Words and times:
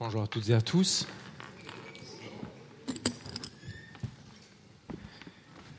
Bonjour 0.00 0.22
à 0.22 0.28
toutes 0.28 0.48
et 0.48 0.54
à 0.54 0.60
tous. 0.60 1.08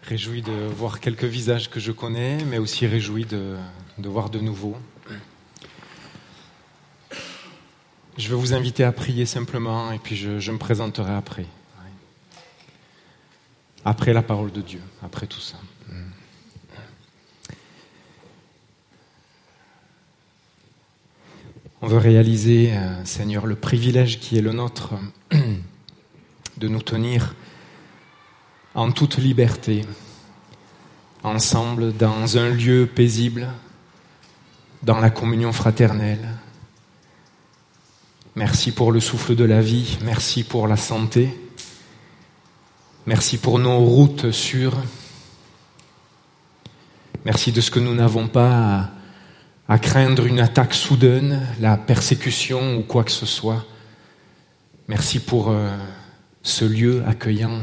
Réjoui 0.03 0.41
de 0.41 0.51
voir 0.51 0.99
quelques 0.99 1.23
visages 1.23 1.69
que 1.69 1.79
je 1.79 1.93
connais, 1.93 2.43
mais 2.43 2.57
aussi 2.57 2.85
réjoui 2.85 3.23
de, 3.23 3.55
voir 3.97 4.29
de 4.29 4.39
nouveaux. 4.39 4.75
Je 8.17 8.27
vais 8.27 8.35
vous 8.35 8.53
inviter 8.53 8.83
à 8.83 8.91
prier 8.91 9.25
simplement 9.25 9.89
et 9.93 9.99
puis 9.99 10.17
je 10.17 10.51
me 10.51 10.57
présenterai 10.57 11.13
après. 11.13 11.45
Après 13.85 14.11
la 14.11 14.21
parole 14.21 14.51
de 14.51 14.59
Dieu, 14.59 14.81
après 15.01 15.27
tout 15.27 15.39
ça. 15.39 15.55
Réaliser, 21.97 22.73
euh, 22.73 23.05
Seigneur, 23.05 23.45
le 23.45 23.55
privilège 23.55 24.19
qui 24.19 24.37
est 24.37 24.41
le 24.41 24.51
nôtre 24.51 24.93
de 26.57 26.67
nous 26.67 26.81
tenir 26.81 27.35
en 28.75 28.91
toute 28.91 29.17
liberté, 29.17 29.85
ensemble, 31.23 31.95
dans 31.95 32.37
un 32.37 32.49
lieu 32.49 32.85
paisible, 32.87 33.47
dans 34.83 34.99
la 34.99 35.09
communion 35.09 35.51
fraternelle. 35.51 36.35
Merci 38.35 38.71
pour 38.71 38.91
le 38.91 38.99
souffle 38.99 39.35
de 39.35 39.43
la 39.43 39.61
vie, 39.61 39.97
merci 40.03 40.43
pour 40.43 40.67
la 40.67 40.77
santé, 40.77 41.29
merci 43.05 43.37
pour 43.37 43.59
nos 43.59 43.79
routes 43.79 44.31
sûres, 44.31 44.77
merci 47.25 47.51
de 47.51 47.59
ce 47.59 47.71
que 47.71 47.79
nous 47.79 47.95
n'avons 47.95 48.27
pas 48.27 48.91
à 49.69 49.77
craindre 49.77 50.25
une 50.25 50.39
attaque 50.39 50.73
soudaine, 50.73 51.47
la 51.59 51.77
persécution 51.77 52.77
ou 52.77 52.81
quoi 52.81 53.03
que 53.03 53.11
ce 53.11 53.27
soit. 53.27 53.67
Merci 54.87 55.19
pour 55.19 55.51
euh, 55.51 55.69
ce 56.41 56.65
lieu 56.65 57.03
accueillant. 57.05 57.59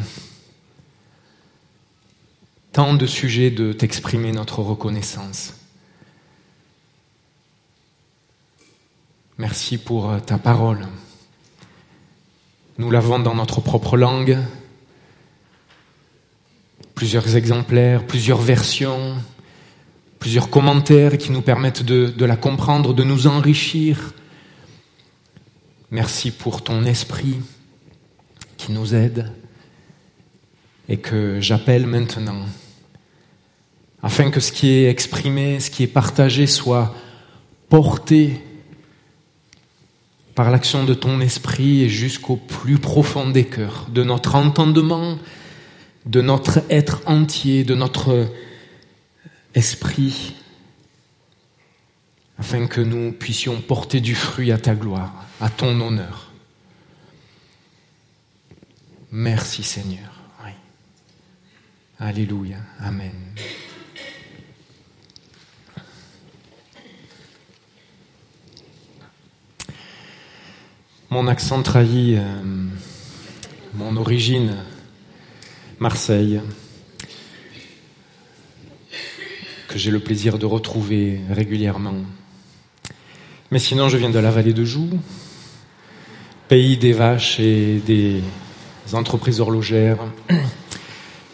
Tant 2.70 2.94
de 2.94 3.06
sujets 3.06 3.50
de 3.50 3.72
t'exprimer 3.72 4.30
notre 4.30 4.60
reconnaissance. 4.60 5.54
Merci 9.36 9.76
pour 9.76 10.08
euh, 10.08 10.20
ta 10.20 10.38
parole. 10.38 10.86
Nous 12.78 12.92
l'avons 12.92 13.18
dans 13.18 13.34
notre 13.34 13.60
propre 13.60 13.96
langue, 13.96 14.38
plusieurs 16.94 17.34
exemplaires, 17.34 18.06
plusieurs 18.06 18.40
versions, 18.40 19.16
plusieurs 20.18 20.50
commentaires 20.50 21.18
qui 21.18 21.32
nous 21.32 21.42
permettent 21.42 21.82
de, 21.82 22.24
la 22.24 22.36
comprendre, 22.36 22.94
de 22.94 23.04
nous 23.04 23.26
enrichir. 23.26 24.12
Merci 25.90 26.30
pour 26.30 26.62
ton 26.62 26.84
esprit 26.84 27.36
qui 28.56 28.72
nous 28.72 28.94
aide 28.94 29.30
et 30.88 30.96
que 30.96 31.40
j'appelle 31.40 31.86
maintenant, 31.86 32.42
afin 34.02 34.30
que 34.30 34.40
ce 34.40 34.52
qui 34.52 34.70
est 34.70 34.88
exprimé, 34.88 35.60
ce 35.60 35.70
qui 35.70 35.82
est 35.82 35.88
partagé 35.88 36.46
soit 36.46 36.94
porté 37.68 38.40
par 40.34 40.50
l'action 40.50 40.84
de 40.84 40.94
ton 40.94 41.20
esprit 41.20 41.88
jusqu'au 41.88 42.36
plus 42.36 42.78
profond 42.78 43.30
des 43.30 43.44
cœurs, 43.44 43.88
de 43.90 44.04
notre 44.04 44.34
entendement, 44.34 45.18
de 46.04 46.20
notre 46.20 46.60
être 46.70 47.00
entier, 47.06 47.64
de 47.64 47.74
notre 47.74 48.28
Esprit, 49.56 50.34
afin 52.38 52.66
que 52.66 52.82
nous 52.82 53.10
puissions 53.10 53.60
porter 53.62 54.00
du 54.00 54.14
fruit 54.14 54.52
à 54.52 54.58
ta 54.58 54.74
gloire, 54.74 55.24
à 55.40 55.48
ton 55.48 55.80
honneur. 55.80 56.30
Merci 59.10 59.62
Seigneur. 59.64 60.12
Alléluia. 61.98 62.58
Amen. 62.78 63.14
Mon 71.08 71.26
accent 71.26 71.62
trahit 71.62 72.18
euh, 72.18 72.42
mon 73.72 73.96
origine, 73.96 74.56
Marseille. 75.78 76.42
J'ai 79.76 79.90
le 79.90 80.00
plaisir 80.00 80.38
de 80.38 80.46
retrouver 80.46 81.20
régulièrement. 81.30 81.94
Mais 83.50 83.58
sinon, 83.58 83.88
je 83.88 83.96
viens 83.96 84.10
de 84.10 84.18
la 84.18 84.30
vallée 84.30 84.52
de 84.52 84.64
Joux, 84.64 84.90
pays 86.48 86.76
des 86.76 86.92
vaches 86.92 87.38
et 87.38 87.80
des 87.86 88.22
entreprises 88.92 89.40
horlogères. 89.40 89.98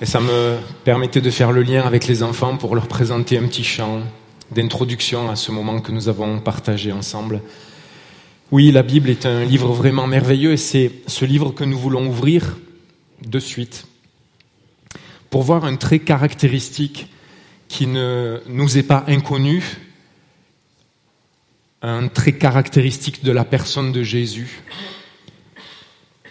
Et 0.01 0.07
ça 0.07 0.21
me 0.21 0.57
permettait 0.85 1.21
de 1.21 1.31
faire 1.31 1.53
le 1.53 1.63
lien 1.63 1.83
avec 1.83 2.07
les 2.07 2.23
enfants 2.23 2.57
pour 2.57 2.75
leur 2.75 2.89
présenter 2.89 3.39
un 3.39 3.47
petit 3.47 3.65
chant 3.65 4.01
d'introduction 4.51 5.31
à 5.31 5.37
ce 5.37 5.53
moment 5.53 5.81
que 5.81 5.93
nous 5.93 6.09
avons 6.09 6.41
partagé 6.41 6.93
ensemble. 6.93 7.41
Oui, 8.51 8.73
la 8.73 8.83
Bible 8.83 9.09
est 9.09 9.25
un 9.25 9.45
livre 9.45 9.73
vraiment 9.73 10.07
merveilleux 10.07 10.53
et 10.53 10.57
c'est 10.59 10.91
ce 11.07 11.25
livre 11.25 11.53
que 11.53 11.65
nous 11.65 11.79
voulons 11.79 12.07
ouvrir 12.07 12.59
de 13.25 13.39
suite 13.39 13.87
pour 15.31 15.43
voir 15.43 15.65
un 15.65 15.77
trait 15.77 16.01
caractéristique 16.01 17.07
qui 17.73 17.87
ne 17.87 18.43
nous 18.49 18.77
est 18.77 18.83
pas 18.83 19.03
inconnu, 19.07 19.79
un 21.81 22.07
trait 22.09 22.35
caractéristique 22.35 23.25
de 23.25 23.33
la 23.33 23.47
personne 23.47 23.93
de 23.93 24.03
Jésus. 24.03 24.61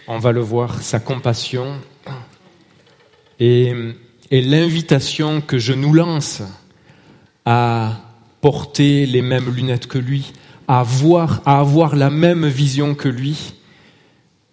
On 0.06 0.20
va 0.20 0.30
le 0.30 0.40
voir, 0.40 0.80
sa 0.80 1.00
compassion 1.00 1.80
et, 3.40 3.74
l'invitation 4.30 5.40
que 5.40 5.58
je 5.58 5.72
nous 5.72 5.92
lance 5.92 6.42
à 7.44 8.00
porter 8.40 9.04
les 9.04 9.20
mêmes 9.20 9.52
lunettes 9.52 9.88
que 9.88 9.98
lui, 9.98 10.32
à 10.68 10.84
voir, 10.84 11.42
à 11.44 11.58
avoir 11.58 11.96
la 11.96 12.08
même 12.08 12.46
vision 12.46 12.94
que 12.94 13.08
lui 13.08 13.54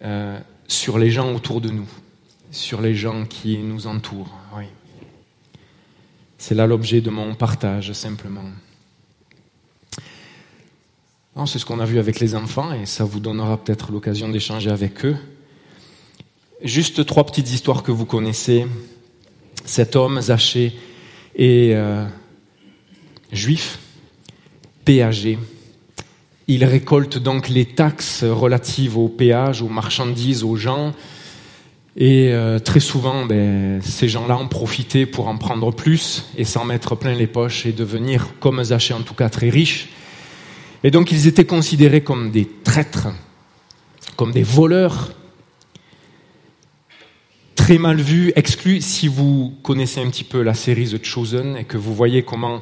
euh, 0.02 0.40
sur 0.66 0.98
les 0.98 1.12
gens 1.12 1.32
autour 1.32 1.60
de 1.60 1.70
nous, 1.70 1.88
sur 2.50 2.80
les 2.80 2.96
gens 2.96 3.26
qui 3.26 3.58
nous 3.58 3.86
entourent. 3.86 4.36
C'est 6.40 6.54
là 6.54 6.66
l'objet 6.66 7.02
de 7.02 7.10
mon 7.10 7.34
partage, 7.34 7.92
simplement. 7.92 8.46
C'est 11.44 11.58
ce 11.58 11.66
qu'on 11.66 11.80
a 11.80 11.84
vu 11.84 11.98
avec 11.98 12.18
les 12.18 12.34
enfants 12.34 12.72
et 12.72 12.86
ça 12.86 13.04
vous 13.04 13.20
donnera 13.20 13.58
peut-être 13.58 13.92
l'occasion 13.92 14.30
d'échanger 14.30 14.70
avec 14.70 15.04
eux. 15.04 15.16
Juste 16.62 17.04
trois 17.04 17.26
petites 17.26 17.50
histoires 17.52 17.82
que 17.82 17.92
vous 17.92 18.06
connaissez. 18.06 18.64
Cet 19.66 19.96
homme, 19.96 20.18
Zaché, 20.18 20.72
est 21.36 21.74
euh, 21.74 22.06
juif, 23.32 23.78
péagé. 24.86 25.38
Il 26.48 26.64
récolte 26.64 27.18
donc 27.18 27.50
les 27.50 27.66
taxes 27.66 28.24
relatives 28.24 28.96
au 28.96 29.08
péage, 29.08 29.60
aux 29.60 29.68
marchandises, 29.68 30.42
aux 30.42 30.56
gens. 30.56 30.94
Et 31.96 32.32
euh, 32.32 32.58
très 32.60 32.80
souvent, 32.80 33.26
ben, 33.26 33.80
ces 33.82 34.08
gens-là 34.08 34.38
ont 34.38 34.48
profité 34.48 35.06
pour 35.06 35.28
en 35.28 35.36
prendre 35.36 35.72
plus 35.72 36.24
et 36.36 36.44
s'en 36.44 36.64
mettre 36.64 36.94
plein 36.94 37.14
les 37.14 37.26
poches 37.26 37.66
et 37.66 37.72
devenir, 37.72 38.28
comme 38.38 38.62
Zaché 38.62 38.94
en 38.94 39.00
tout 39.00 39.14
cas, 39.14 39.28
très 39.28 39.50
riches. 39.50 39.88
Et 40.84 40.90
donc 40.90 41.10
ils 41.10 41.26
étaient 41.26 41.44
considérés 41.44 42.02
comme 42.02 42.30
des 42.30 42.48
traîtres, 42.64 43.08
comme 44.16 44.30
des 44.30 44.44
voleurs, 44.44 45.12
très 47.56 47.78
mal 47.78 48.00
vus, 48.00 48.32
exclus. 48.36 48.80
Si 48.80 49.08
vous 49.08 49.54
connaissez 49.62 50.00
un 50.00 50.08
petit 50.08 50.24
peu 50.24 50.42
la 50.42 50.54
série 50.54 50.88
The 50.88 51.04
Chosen 51.04 51.56
et 51.56 51.64
que 51.64 51.76
vous 51.76 51.94
voyez 51.94 52.22
comment 52.22 52.60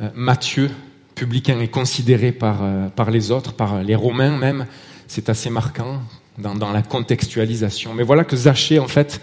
euh, 0.00 0.10
Matthieu, 0.14 0.70
publicain, 1.14 1.58
est 1.60 1.68
considéré 1.68 2.30
par, 2.30 2.58
euh, 2.62 2.88
par 2.88 3.10
les 3.10 3.30
autres, 3.30 3.54
par 3.54 3.82
les 3.82 3.94
Romains 3.94 4.36
même, 4.36 4.66
c'est 5.08 5.30
assez 5.30 5.48
marquant 5.48 6.02
dans, 6.38 6.72
la 6.72 6.82
contextualisation. 6.82 7.94
Mais 7.94 8.02
voilà 8.02 8.24
que 8.24 8.36
Zachée, 8.36 8.78
en 8.78 8.88
fait, 8.88 9.20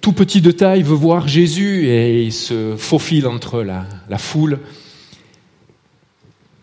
tout 0.00 0.12
petit 0.12 0.40
de 0.40 0.50
taille, 0.50 0.82
veut 0.82 0.94
voir 0.94 1.28
Jésus 1.28 1.86
et 1.88 2.22
il 2.22 2.32
se 2.32 2.74
faufile 2.76 3.26
entre 3.26 3.62
la, 3.62 4.18
foule 4.18 4.60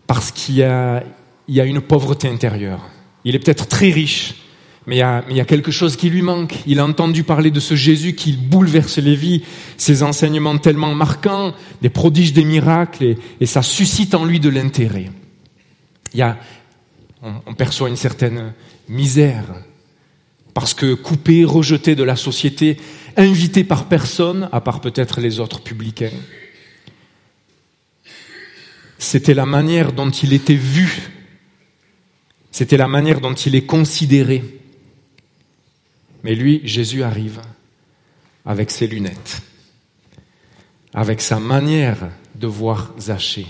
parce 0.06 0.32
qu'il 0.32 0.56
y 0.56 0.62
a, 0.62 1.02
une 1.48 1.80
pauvreté 1.80 2.28
intérieure. 2.28 2.88
Il 3.24 3.34
est 3.34 3.38
peut-être 3.38 3.66
très 3.68 3.90
riche, 3.90 4.34
mais 4.86 4.96
il, 4.96 4.98
y 4.98 5.02
a, 5.02 5.24
mais 5.26 5.34
il 5.34 5.36
y 5.36 5.40
a 5.40 5.46
quelque 5.46 5.70
chose 5.70 5.96
qui 5.96 6.10
lui 6.10 6.20
manque. 6.20 6.54
Il 6.66 6.78
a 6.78 6.84
entendu 6.84 7.22
parler 7.22 7.50
de 7.50 7.60
ce 7.60 7.74
Jésus 7.74 8.14
qui 8.14 8.32
bouleverse 8.32 8.98
les 8.98 9.16
vies, 9.16 9.42
ses 9.78 10.02
enseignements 10.02 10.58
tellement 10.58 10.94
marquants, 10.94 11.54
des 11.80 11.88
prodiges, 11.88 12.34
des 12.34 12.44
miracles, 12.44 13.04
et, 13.04 13.18
et 13.40 13.46
ça 13.46 13.62
suscite 13.62 14.14
en 14.14 14.26
lui 14.26 14.40
de 14.40 14.50
l'intérêt. 14.50 15.10
Il 16.12 16.18
y 16.18 16.22
a, 16.22 16.36
on, 17.24 17.54
perçoit 17.54 17.88
une 17.88 17.96
certaine 17.96 18.52
misère, 18.88 19.44
parce 20.52 20.74
que 20.74 20.94
coupé, 20.94 21.44
rejeté 21.44 21.94
de 21.94 22.02
la 22.02 22.16
société, 22.16 22.76
invité 23.16 23.64
par 23.64 23.88
personne, 23.88 24.48
à 24.52 24.60
part 24.60 24.80
peut-être 24.80 25.20
les 25.20 25.40
autres 25.40 25.60
publicains. 25.60 26.10
C'était 28.98 29.34
la 29.34 29.46
manière 29.46 29.92
dont 29.92 30.10
il 30.10 30.32
était 30.32 30.54
vu. 30.54 31.10
C'était 32.50 32.76
la 32.76 32.88
manière 32.88 33.20
dont 33.20 33.34
il 33.34 33.54
est 33.54 33.66
considéré. 33.66 34.44
Mais 36.22 36.34
lui, 36.34 36.60
Jésus 36.64 37.02
arrive 37.02 37.40
avec 38.46 38.70
ses 38.70 38.86
lunettes, 38.86 39.42
avec 40.92 41.20
sa 41.20 41.40
manière 41.40 42.10
de 42.34 42.46
voir 42.46 42.92
Zachée, 42.98 43.46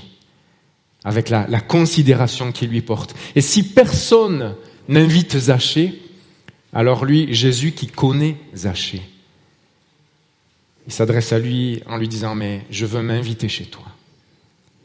avec 1.05 1.29
la, 1.29 1.47
la 1.49 1.61
considération 1.61 2.53
qu'il 2.53 2.71
lui 2.71 2.83
porte. 2.83 3.15
Et 3.37 3.41
si 3.41 3.63
personne 3.63 4.55
n'invite 4.89 5.39
Zachée, 5.39 6.01
alors 6.73 7.05
lui, 7.05 7.33
Jésus 7.33 7.73
qui 7.73 7.87
connaît 7.87 8.37
Zachée, 8.55 9.03
il 10.87 10.93
s'adresse 10.93 11.33
à 11.33 11.39
lui 11.39 11.83
en 11.87 11.97
lui 11.97 12.09
disant, 12.09 12.35
mais 12.35 12.63
je 12.71 12.85
veux 12.85 13.03
m'inviter 13.03 13.49
chez 13.49 13.65
toi. 13.65 13.85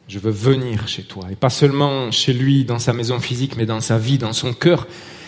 Je 0.08 0.18
veux 0.18 0.32
venir 0.32 0.88
chez 0.88 1.04
toi. 1.04 1.28
Et 1.32 1.36
pas 1.36 1.50
seulement 1.50 2.10
chez 2.12 2.34
lui, 2.34 2.64
dans 2.64 2.80
sa 2.80 2.94
maison 2.94 3.20
physique, 3.20 3.58
mais 3.58 3.66
dans 3.66 3.82
sa 3.82 3.98
vie, 3.98 4.18
dans 4.18 4.34
son 4.34 4.54
cœur. 4.54 4.88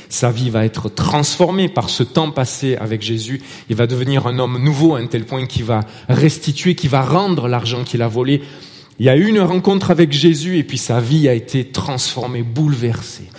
Sa 0.10 0.32
vie 0.32 0.50
va 0.50 0.66
être 0.66 0.90
transformée 0.90 1.70
par 1.70 1.90
ce 1.90 2.04
temps 2.04 2.32
passé 2.32 2.76
avec 2.78 3.02
Jésus. 3.02 3.42
Il 3.70 3.76
va 3.76 3.86
devenir 3.86 4.28
un 4.28 4.40
homme 4.40 4.58
nouveau 4.58 4.96
à 4.96 5.00
un 5.00 5.06
tel 5.06 5.26
point 5.26 5.46
qu'il 5.46 5.66
va 5.66 5.82
restituer, 6.10 6.76
qu'il 6.76 6.90
va 6.90 7.04
rendre 7.04 7.48
l'argent 7.48 7.84
qu'il 7.84 8.02
a 8.02 8.08
volé. 8.08 8.42
Il 9.02 9.06
y 9.06 9.10
a 9.10 9.18
eu 9.18 9.30
une 9.30 9.40
rencontre 9.40 9.90
avec 9.90 10.12
Jésus 10.12 10.60
et 10.60 10.64
puis 10.64 10.78
sa 10.78 11.00
vie 11.00 11.28
a 11.28 11.34
été 11.34 11.66
transformée, 11.66 12.44
bouleversée. 12.44 13.32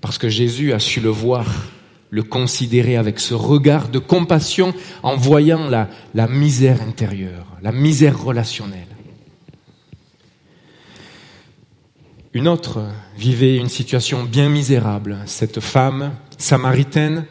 Parce 0.00 0.18
que 0.18 0.28
Jésus 0.28 0.72
a 0.72 0.80
su 0.80 0.98
le 0.98 1.08
voir 1.08 1.46
le 2.10 2.24
considérer 2.24 2.96
avec 2.96 3.20
ce 3.20 3.32
regard 3.32 3.88
de 3.88 4.00
compassion 4.00 4.74
en 5.04 5.14
voyant 5.14 5.68
la, 5.68 5.88
la 6.14 6.26
misère 6.26 6.82
intérieure, 6.82 7.46
la 7.62 7.70
misère 7.70 8.20
relationnelle. 8.20 8.88
Une 12.34 12.48
autre 12.48 12.88
vivait 13.16 13.56
une 13.56 13.68
situation 13.68 14.24
bien 14.24 14.48
misérable, 14.48 15.18
cette 15.26 15.60
femme 15.60 16.16
samaritaine 16.38 17.24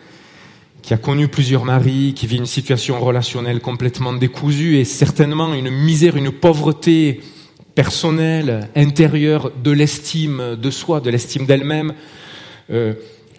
qui 0.81 0.93
a 0.93 0.97
connu 0.97 1.27
plusieurs 1.27 1.65
maris, 1.65 2.13
qui 2.15 2.27
vit 2.27 2.37
une 2.37 2.45
situation 2.45 2.99
relationnelle 2.99 3.59
complètement 3.59 4.13
décousue 4.13 4.77
et 4.77 4.85
certainement 4.85 5.53
une 5.53 5.69
misère, 5.69 6.15
une 6.17 6.31
pauvreté 6.31 7.21
personnelle, 7.75 8.69
intérieure, 8.75 9.51
de 9.63 9.71
l'estime 9.71 10.55
de 10.55 10.71
soi, 10.71 10.99
de 10.99 11.09
l'estime 11.09 11.45
d'elle-même. 11.45 11.93
Euh, 12.71 12.93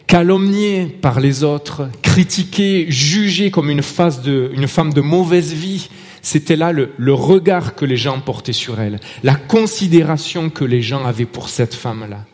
calomniée 0.06 0.86
par 0.86 1.20
les 1.20 1.44
autres, 1.44 1.88
critiquée, 2.02 2.86
jugée 2.88 3.52
comme 3.52 3.70
une, 3.70 3.82
femme 3.82 4.12
de 4.92 5.00
mauvaise 5.00 5.52
vie, 5.52 5.88
c'était 6.20 6.56
là 6.56 6.72
le, 6.72 7.14
regard 7.14 7.76
que 7.76 7.84
les 7.84 7.96
gens 7.96 8.20
portaient 8.20 8.52
sur 8.52 8.80
elle, 8.80 8.98
la 9.22 9.36
considération 9.36 10.50
que 10.50 10.64
les 10.64 10.82
gens 10.82 11.04
avaient 11.04 11.26
pour 11.26 11.48
cette 11.48 11.74
femme-là. 11.74 12.24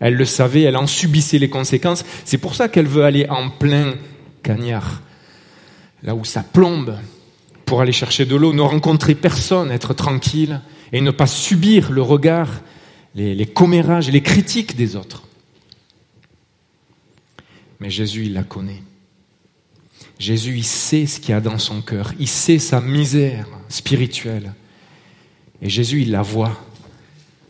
Elle 0.00 0.14
le 0.14 0.24
savait, 0.24 0.62
elle 0.62 0.76
en 0.76 0.86
subissait 0.86 1.38
les 1.38 1.50
conséquences. 1.50 2.04
C'est 2.24 2.38
pour 2.38 2.54
ça 2.54 2.68
qu'elle 2.68 2.86
veut 2.86 3.04
aller 3.04 3.26
en 3.28 3.50
plein 3.50 3.94
cagnard, 4.44 5.02
là 6.04 6.14
où 6.14 6.24
ça 6.24 6.44
plombe, 6.44 6.96
pour 7.64 7.80
aller 7.80 7.92
chercher 7.92 8.26
de 8.26 8.36
l'eau, 8.36 8.52
ne 8.52 8.60
rencontrer 8.60 9.14
personne, 9.14 9.72
être 9.72 9.94
tranquille 9.94 10.60
et 10.92 11.00
ne 11.00 11.10
pas 11.10 11.26
subir 11.26 11.90
le 11.90 12.02
regard, 12.02 12.60
les, 13.14 13.46
commérages 13.46 14.10
les 14.10 14.22
critiques 14.22 14.76
des 14.76 14.94
autres. 14.94 15.24
Mais 17.80 17.90
Jésus, 17.90 18.26
il 18.26 18.34
la 18.34 18.44
connaît. 18.44 18.82
Jésus, 20.18 20.56
il 20.56 20.64
sait 20.64 21.06
ce 21.06 21.18
qu'il 21.18 21.30
y 21.30 21.32
a 21.32 21.40
dans 21.40 21.58
son 21.58 21.80
cœur. 21.80 22.12
Il 22.20 22.28
sait 22.28 22.58
sa 22.58 22.80
misère 22.80 23.46
spirituelle. 23.68 24.52
Et 25.60 25.68
Jésus, 25.68 26.02
il 26.02 26.10
la 26.10 26.22
voit. 26.22 26.60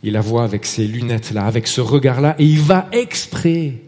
Il 0.01 0.13
la 0.13 0.21
voit 0.21 0.43
avec 0.43 0.65
ces 0.65 0.87
lunettes-là, 0.87 1.45
avec 1.45 1.67
ce 1.67 1.81
regard-là, 1.81 2.35
et 2.39 2.45
il 2.45 2.59
va 2.59 2.87
exprès. 2.91 3.81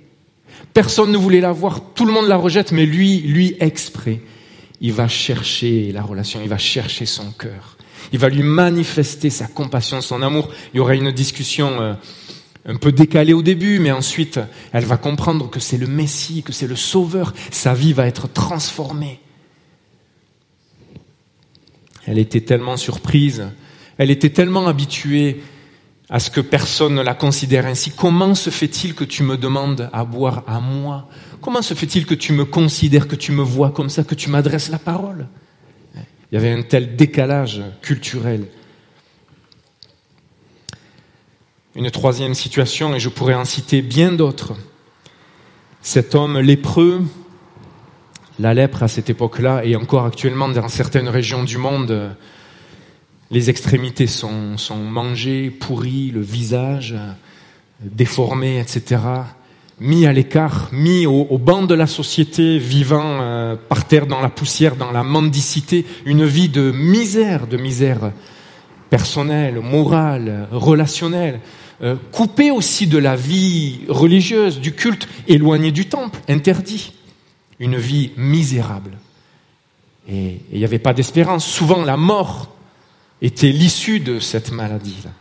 Personne 0.77 1.11
ne 1.11 1.17
voulait 1.17 1.41
la 1.41 1.53
voir, 1.53 1.81
tout 1.95 2.05
le 2.05 2.13
monde 2.13 2.27
la 2.27 2.37
rejette, 2.37 2.71
mais 2.71 2.85
lui, 2.85 3.21
lui 3.21 3.55
exprès, 3.59 4.21
il 4.79 4.93
va 4.93 5.07
chercher 5.07 5.91
la 5.91 6.03
relation, 6.03 6.39
il 6.43 6.49
va 6.49 6.59
chercher 6.59 7.07
son 7.07 7.31
cœur. 7.31 7.77
Il 8.13 8.19
va 8.19 8.29
lui 8.29 8.43
manifester 8.43 9.31
sa 9.31 9.47
compassion, 9.47 10.01
son 10.01 10.21
amour. 10.21 10.49
Il 10.71 10.77
y 10.77 10.79
aura 10.79 10.93
une 10.93 11.11
discussion 11.11 11.81
euh, 11.81 11.93
un 12.67 12.75
peu 12.75 12.91
décalée 12.91 13.33
au 13.33 13.41
début, 13.41 13.79
mais 13.79 13.91
ensuite, 13.91 14.39
elle 14.71 14.85
va 14.85 14.97
comprendre 14.97 15.49
que 15.49 15.59
c'est 15.59 15.79
le 15.79 15.87
Messie, 15.87 16.43
que 16.43 16.53
c'est 16.53 16.67
le 16.67 16.75
Sauveur. 16.75 17.33
Sa 17.49 17.73
vie 17.73 17.93
va 17.93 18.05
être 18.05 18.31
transformée. 18.31 19.19
Elle 22.05 22.19
était 22.19 22.41
tellement 22.41 22.77
surprise, 22.77 23.47
elle 23.97 24.11
était 24.11 24.29
tellement 24.29 24.67
habituée 24.67 25.41
à 26.09 26.19
ce 26.19 26.29
que 26.29 26.41
personne 26.41 26.95
ne 26.95 27.01
la 27.01 27.13
considère 27.13 27.65
ainsi. 27.65 27.91
Comment 27.91 28.33
se 28.33 28.49
fait-il 28.49 28.95
que 28.95 29.03
tu 29.03 29.23
me 29.23 29.37
demandes 29.37 29.89
à 29.91 30.05
boire 30.05 30.43
à 30.47 30.59
moi? 30.59 31.09
Comment 31.41 31.61
se 31.61 31.73
fait-il 31.73 32.05
que 32.05 32.15
tu 32.15 32.33
me 32.33 32.45
considères, 32.45 33.07
que 33.07 33.15
tu 33.15 33.31
me 33.31 33.41
vois 33.41 33.71
comme 33.71 33.89
ça, 33.89 34.03
que 34.03 34.15
tu 34.15 34.29
m'adresses 34.29 34.69
la 34.69 34.79
parole? 34.79 35.27
Il 36.31 36.35
y 36.35 36.37
avait 36.37 36.51
un 36.51 36.61
tel 36.61 36.95
décalage 36.95 37.61
culturel. 37.81 38.47
Une 41.75 41.91
troisième 41.91 42.33
situation, 42.33 42.95
et 42.95 42.99
je 42.99 43.09
pourrais 43.09 43.35
en 43.35 43.45
citer 43.45 43.81
bien 43.81 44.11
d'autres. 44.11 44.53
Cet 45.81 46.15
homme 46.15 46.39
lépreux, 46.39 47.03
la 48.39 48.53
lèpre 48.53 48.83
à 48.83 48.87
cette 48.87 49.09
époque-là, 49.09 49.63
et 49.63 49.75
encore 49.75 50.05
actuellement 50.05 50.49
dans 50.49 50.67
certaines 50.69 51.07
régions 51.07 51.43
du 51.43 51.57
monde, 51.57 52.15
les 53.31 53.49
extrémités 53.49 54.07
sont, 54.07 54.57
mangées, 54.75 55.49
pourries, 55.49 56.11
le 56.11 56.21
visage 56.21 56.95
déformé, 57.81 58.59
etc., 58.59 59.01
mis 59.79 60.07
à 60.07 60.13
l'écart, 60.13 60.69
mis 60.71 61.05
au, 61.05 61.27
au, 61.29 61.37
banc 61.37 61.63
de 61.63 61.75
la 61.75 61.85
société, 61.85 62.57
vivant 62.57 63.19
euh, 63.21 63.55
par 63.55 63.85
terre 63.85 64.07
dans 64.07 64.21
la 64.21 64.29
poussière, 64.29 64.75
dans 64.75 64.91
la 64.91 65.03
mendicité, 65.03 65.85
une 66.05 66.25
vie 66.25 66.49
de 66.49 66.71
misère, 66.71 67.45
de 67.45 67.57
misère 67.57 68.11
personnelle, 68.89 69.59
morale, 69.59 70.47
relationnelle. 70.51 71.41
Euh, 71.83 71.95
coupé 72.11 72.49
aussi 72.49 72.87
de 72.87 72.97
la 72.97 73.15
vie 73.15 73.81
religieuse, 73.87 74.59
du 74.59 74.71
culte, 74.73 75.07
éloigné 75.27 75.71
du 75.71 75.85
temple, 75.85 76.19
interdit. 76.27 76.93
Une 77.59 77.77
vie 77.77 78.11
misérable. 78.17 78.97
Et 80.09 80.41
il 80.51 80.59
n'y 80.59 80.65
avait 80.65 80.79
pas 80.79 80.93
d'espérance. 80.93 81.45
Souvent, 81.45 81.83
la 81.83 81.97
mort 81.97 82.49
était 83.21 83.51
l'issue 83.51 83.99
de 83.99 84.19
cette 84.19 84.51
maladie-là. 84.51 85.11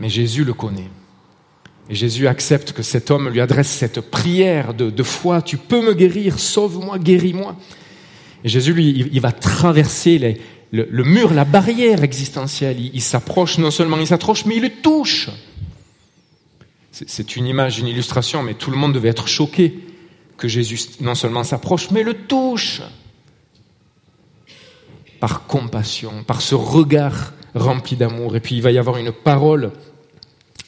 Mais 0.00 0.08
Jésus 0.08 0.44
le 0.44 0.52
connaît. 0.52 0.90
Et 1.90 1.94
Jésus 1.94 2.28
accepte 2.28 2.72
que 2.72 2.82
cet 2.82 3.10
homme 3.10 3.28
lui 3.28 3.40
adresse 3.40 3.68
cette 3.68 4.00
prière 4.00 4.74
de, 4.74 5.02
foi, 5.02 5.40
tu 5.40 5.56
peux 5.56 5.82
me 5.82 5.94
guérir, 5.94 6.38
sauve-moi, 6.38 6.98
guéris-moi. 6.98 7.56
Et 8.44 8.48
Jésus, 8.48 8.74
lui, 8.74 9.08
il 9.10 9.20
va 9.20 9.32
traverser 9.32 10.38
le, 10.70 11.04
mur, 11.04 11.32
la 11.32 11.44
barrière 11.44 12.02
existentielle. 12.02 12.78
Il, 12.78 13.00
s'approche, 13.00 13.58
non 13.58 13.70
seulement 13.70 13.98
il 13.98 14.06
s'approche, 14.06 14.44
mais 14.44 14.56
il 14.56 14.62
le 14.62 14.70
touche. 14.70 15.30
C'est 16.92 17.36
une 17.36 17.46
image, 17.46 17.78
une 17.78 17.86
illustration, 17.86 18.42
mais 18.42 18.54
tout 18.54 18.70
le 18.70 18.76
monde 18.76 18.92
devait 18.92 19.08
être 19.08 19.28
choqué 19.28 19.78
que 20.36 20.46
Jésus 20.46 20.78
non 21.00 21.14
seulement 21.14 21.44
s'approche, 21.44 21.90
mais 21.90 22.02
le 22.02 22.14
touche. 22.14 22.82
Par 25.20 25.46
compassion, 25.46 26.22
par 26.24 26.40
ce 26.40 26.54
regard 26.54 27.32
rempli 27.54 27.96
d'amour. 27.96 28.36
Et 28.36 28.40
puis 28.40 28.56
il 28.56 28.62
va 28.62 28.70
y 28.70 28.78
avoir 28.78 28.96
une 28.98 29.12
parole, 29.12 29.72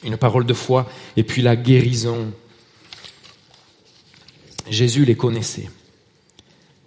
une 0.03 0.17
parole 0.17 0.45
de 0.45 0.53
foi, 0.53 0.89
et 1.17 1.23
puis 1.23 1.41
la 1.41 1.55
guérison. 1.55 2.31
Jésus 4.69 5.05
les 5.05 5.15
connaissait. 5.15 5.69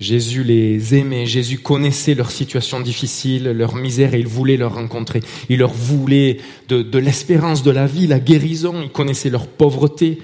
Jésus 0.01 0.43
les 0.43 0.95
aimait, 0.97 1.25
Jésus 1.25 1.59
connaissait 1.59 2.15
leur 2.15 2.31
situation 2.31 2.81
difficile, 2.81 3.45
leur 3.45 3.77
misère, 3.77 4.15
et 4.15 4.19
il 4.19 4.27
voulait 4.27 4.57
leur 4.57 4.75
rencontrer. 4.75 5.21
Il 5.49 5.61
leur 5.61 5.73
voulait 5.73 6.39
de, 6.69 6.99
l'espérance 6.99 7.63
de 7.63 7.71
la 7.71 7.87
vie, 7.87 8.07
la 8.07 8.19
guérison, 8.19 8.83
il 8.83 8.91
connaissait 8.91 9.31
leur 9.31 9.47
pauvreté, 9.47 10.19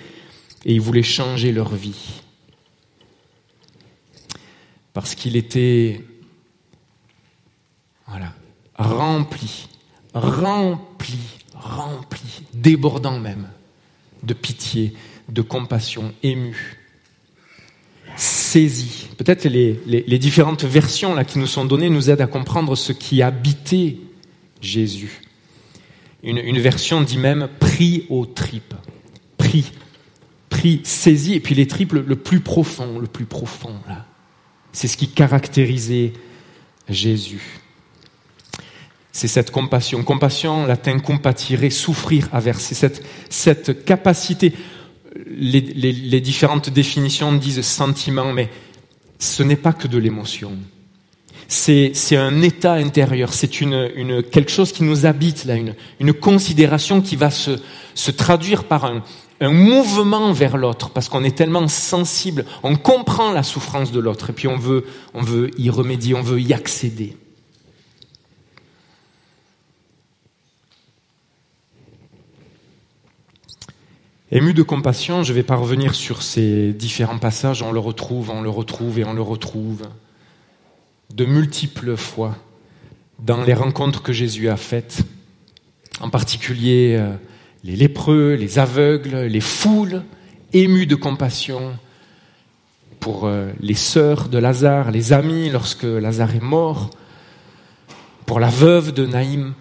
et 0.64 0.75
il 0.75 0.80
voulait 0.80 1.04
changer 1.04 1.52
leur 1.52 1.75
vie. 1.75 2.20
Parce 4.92 5.14
qu'il 5.14 5.37
était, 5.37 6.00
voilà, 8.10 8.32
rempli, 8.76 9.68
rempli, 10.12 11.18
rempli, 11.54 12.42
débordant 12.52 13.18
même 13.18 13.48
de 14.22 14.34
pitié, 14.34 14.94
de 15.28 15.42
compassion, 15.42 16.12
ému 16.22 16.76
saisi. 18.16 19.08
Peut-être 19.16 19.44
les, 19.44 19.80
les, 19.86 20.18
différentes 20.18 20.64
versions 20.64 21.22
qui 21.24 21.38
nous 21.38 21.46
sont 21.46 21.64
données 21.64 21.88
nous 21.88 22.10
aident 22.10 22.20
à 22.20 22.26
comprendre 22.26 22.76
ce 22.76 22.92
qui 22.92 23.22
habitait 23.22 23.96
Jésus. 24.60 25.22
Une, 26.22 26.58
version 26.58 27.00
dit 27.00 27.16
même 27.16 27.48
pris 27.60 28.06
aux 28.10 28.26
tripes. 28.26 28.74
Pris. 29.38 29.72
Pris, 30.50 30.80
saisi, 30.84 31.34
et 31.34 31.40
puis 31.40 31.54
les 31.54 31.66
tripes 31.66 31.92
le, 31.92 32.16
plus 32.16 32.40
profond, 32.40 32.98
le 32.98 33.06
plus 33.06 33.24
profond. 33.24 33.74
C'est 34.72 34.88
ce 34.88 34.96
qui 34.96 35.08
caractérisait 35.08 36.12
Jésus. 36.88 37.60
C'est 39.12 39.28
cette 39.28 39.50
compassion. 39.50 40.02
Compassion, 40.02 40.66
latin 40.66 40.98
compatire, 40.98 41.72
souffrir 41.72 42.28
avec. 42.32 42.56
C'est 42.56 42.74
cette, 42.74 43.04
cette 43.28 43.84
capacité. 43.84 44.52
Les, 45.26 45.60
les, 45.60 45.92
les 45.92 46.20
différentes 46.20 46.70
définitions 46.70 47.32
disent 47.32 47.62
sentiment, 47.62 48.32
mais 48.32 48.48
ce 49.18 49.42
n'est 49.42 49.56
pas 49.56 49.72
que 49.72 49.88
de 49.88 49.98
l'émotion. 49.98 50.52
C'est, 51.48 51.90
c'est 51.94 52.16
un 52.16 52.42
état 52.42 52.74
intérieur, 52.74 53.32
c'est 53.32 53.60
une, 53.60 53.90
une, 53.96 54.22
quelque 54.22 54.52
chose 54.52 54.70
qui 54.70 54.84
nous 54.84 55.04
habite, 55.04 55.46
là, 55.46 55.56
une, 55.56 55.74
une 55.98 56.12
considération 56.12 57.00
qui 57.00 57.16
va 57.16 57.30
se, 57.30 57.58
se 57.96 58.12
traduire 58.12 58.62
par 58.62 58.84
un, 58.84 59.02
un 59.40 59.50
mouvement 59.50 60.32
vers 60.32 60.56
l'autre, 60.56 60.90
parce 60.90 61.08
qu'on 61.08 61.24
est 61.24 61.36
tellement 61.36 61.66
sensible, 61.66 62.44
on 62.62 62.76
comprend 62.76 63.32
la 63.32 63.42
souffrance 63.42 63.90
de 63.90 63.98
l'autre, 63.98 64.30
et 64.30 64.32
puis 64.32 64.46
on 64.46 64.58
veut, 64.58 64.84
on 65.12 65.22
veut 65.22 65.50
y 65.58 65.70
remédier, 65.70 66.14
on 66.14 66.22
veut 66.22 66.40
y 66.40 66.52
accéder. 66.52 67.16
Ému 74.32 74.54
de 74.54 74.62
compassion, 74.62 75.25
je 75.25 75.32
ne 75.32 75.34
vais 75.34 75.42
pas 75.42 75.56
revenir 75.56 75.96
sur 75.96 76.22
ces 76.22 76.72
différents 76.72 77.18
passages, 77.18 77.62
on 77.62 77.72
le 77.72 77.80
retrouve, 77.80 78.30
on 78.30 78.42
le 78.42 78.49
retrouve 78.49 79.00
et 79.00 79.04
on 79.04 79.12
le 79.12 79.22
retrouve 79.22 79.88
de 81.12 81.25
multiples 81.25 81.96
fois 81.96 82.37
dans 83.18 83.42
les 83.42 83.54
rencontres 83.54 84.04
que 84.04 84.12
Jésus 84.12 84.49
a 84.49 84.56
faites, 84.56 85.02
en 86.00 86.10
particulier 86.10 86.96
euh, 86.96 87.12
les 87.64 87.75
lépreux, 87.75 88.34
les 88.34 88.60
aveugles, 88.60 89.22
les 89.22 89.40
foules, 89.40 90.04
émus 90.52 90.87
de 90.87 90.94
compassion 90.94 91.76
pour 93.00 93.26
euh, 93.26 93.50
les 93.58 93.75
sœurs 93.75 94.28
de 94.28 94.38
Lazare, 94.38 94.92
les 94.92 95.12
amis 95.12 95.50
lorsque 95.50 95.82
Lazare 95.82 96.37
est 96.37 96.40
mort, 96.40 96.90
pour 98.26 98.38
la 98.38 98.49
veuve 98.49 98.92
de 98.92 99.06
Naïm, 99.06 99.54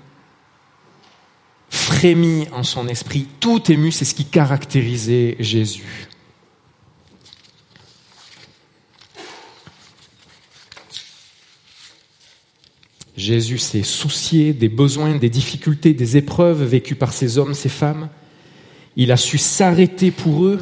frémit 1.69 2.47
en 2.51 2.63
son 2.63 2.87
esprit, 2.87 3.27
tout 3.39 3.71
ému, 3.71 3.91
c'est 3.91 4.05
ce 4.05 4.15
qui 4.15 4.25
caractérisait 4.25 5.35
Jésus. 5.39 6.07
Jésus 13.19 13.57
s'est 13.57 13.83
soucié 13.83 14.53
des 14.53 14.69
besoins, 14.69 15.17
des 15.17 15.29
difficultés, 15.29 15.93
des 15.93 16.15
épreuves 16.15 16.63
vécues 16.63 16.95
par 16.95 17.11
ces 17.11 17.37
hommes, 17.37 17.53
ces 17.53 17.69
femmes. 17.69 18.09
Il 18.95 19.11
a 19.11 19.17
su 19.17 19.37
s'arrêter 19.37 20.09
pour 20.09 20.45
eux. 20.45 20.59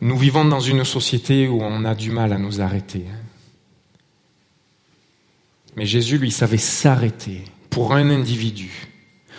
Nous 0.00 0.18
vivons 0.18 0.44
dans 0.44 0.60
une 0.60 0.84
société 0.84 1.46
où 1.46 1.62
on 1.62 1.84
a 1.84 1.94
du 1.94 2.10
mal 2.10 2.32
à 2.32 2.38
nous 2.38 2.60
arrêter. 2.60 3.04
Mais 5.76 5.86
Jésus, 5.86 6.18
lui, 6.18 6.30
savait 6.30 6.58
s'arrêter 6.58 7.44
pour 7.70 7.94
un 7.94 8.10
individu, 8.10 8.88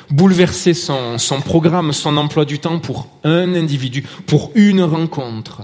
bouleverser 0.09 0.73
son, 0.73 1.17
son, 1.17 1.41
programme, 1.41 1.93
son 1.93 2.17
emploi 2.17 2.45
du 2.45 2.59
temps 2.59 2.79
pour 2.79 3.07
un 3.23 3.53
individu, 3.53 4.03
pour 4.25 4.51
une 4.55 4.81
rencontre, 4.81 5.63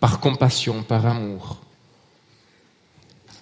par 0.00 0.20
compassion, 0.20 0.82
par 0.82 1.06
amour. 1.06 1.62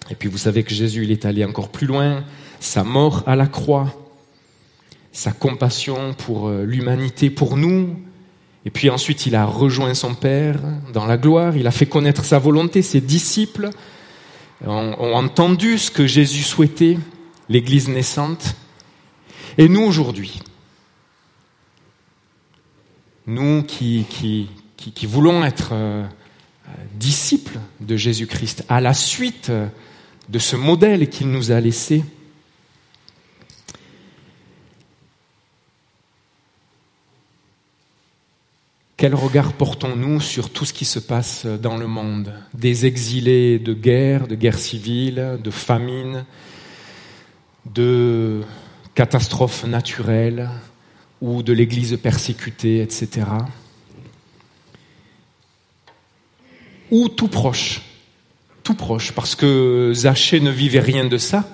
Et 0.09 0.15
puis 0.15 0.29
vous 0.29 0.37
savez 0.37 0.63
que 0.63 0.73
Jésus, 0.73 1.03
il 1.03 1.11
est 1.11 1.25
allé 1.25 1.43
encore 1.45 1.69
plus 1.69 1.87
loin, 1.87 2.23
sa 2.59 2.83
mort 2.83 3.23
à 3.27 3.35
la 3.35 3.47
croix, 3.47 3.93
sa 5.11 5.31
compassion 5.31 6.13
pour 6.13 6.47
euh, 6.47 6.63
l'humanité, 6.63 7.29
pour 7.29 7.57
nous. 7.57 7.97
Et 8.65 8.69
puis 8.69 8.89
ensuite, 8.89 9.25
il 9.25 9.35
a 9.35 9.45
rejoint 9.45 9.93
son 9.93 10.13
Père 10.13 10.59
dans 10.93 11.05
la 11.05 11.17
gloire, 11.17 11.57
il 11.57 11.67
a 11.67 11.71
fait 11.71 11.85
connaître 11.85 12.23
sa 12.23 12.39
volonté, 12.39 12.81
ses 12.81 13.01
disciples 13.01 13.69
ont, 14.65 15.13
entendu 15.13 15.77
ce 15.77 15.91
que 15.91 16.07
Jésus 16.07 16.43
souhaitait, 16.43 16.97
l'Église 17.49 17.89
naissante. 17.89 18.55
Et 19.57 19.67
nous 19.67 19.81
aujourd'hui, 19.81 20.41
nous 23.27 23.63
qui, 23.63 24.07
voulons 25.03 25.43
être 25.43 25.69
euh, 25.73 26.05
disciples 26.93 27.59
de 27.79 27.95
Jésus-Christ, 27.95 28.65
à 28.69 28.81
la 28.81 28.93
suite 28.93 29.51
de 30.29 30.39
ce 30.39 30.55
modèle 30.55 31.09
qu'il 31.09 31.29
nous 31.29 31.51
a 31.51 31.59
laissé, 31.59 32.03
Quel 39.01 39.15
regard 39.15 39.53
portons-nous 39.53 40.21
sur 40.21 40.51
tout 40.51 40.63
ce 40.63 40.73
qui 40.73 40.85
se 40.85 40.99
passe 40.99 41.47
dans 41.47 41.75
le 41.75 41.87
monde? 41.87 42.35
Des 42.53 42.85
exilés 42.85 43.57
de 43.57 43.73
guerre, 43.73 44.27
de 44.27 44.35
guerre 44.35 44.59
civile, 44.59 45.39
de 45.43 45.49
famine, 45.49 46.23
de 47.65 48.41
catastrophes 48.93 49.65
naturelles 49.65 50.51
ou 51.19 51.41
de 51.41 51.51
l'Église 51.51 51.97
persécutée, 51.97 52.83
etc. 52.83 53.25
Ou 56.91 57.09
tout 57.09 57.27
proche, 57.27 57.81
tout 58.61 58.75
proche, 58.75 59.13
parce 59.13 59.33
que 59.33 59.93
Zachée 59.95 60.41
ne 60.41 60.51
vivait 60.51 60.79
rien 60.79 61.05
de 61.05 61.17
ça, 61.17 61.49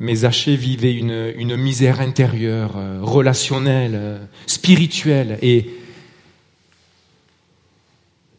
mais 0.00 0.16
Zachée 0.16 0.56
vivait 0.56 0.94
une, 0.94 1.32
une 1.36 1.54
misère 1.54 2.00
intérieure, 2.00 2.72
euh, 2.76 2.98
relationnelle, 3.02 3.94
euh, 3.94 4.18
spirituelle, 4.48 5.38
et 5.40 5.70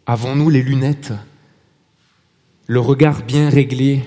Avons-nous 0.07 0.51
les 0.51 0.61
lunettes, 0.61 1.13
le 2.67 2.79
regard 2.79 3.23
bien 3.23 3.49
réglé 3.49 4.03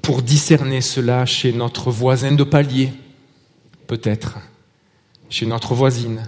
pour 0.00 0.22
discerner 0.22 0.80
cela 0.80 1.26
chez 1.26 1.52
notre 1.52 1.90
voisin 1.90 2.32
de 2.32 2.44
palier, 2.44 2.94
peut-être, 3.86 4.38
chez 5.28 5.44
notre 5.44 5.74
voisine, 5.74 6.22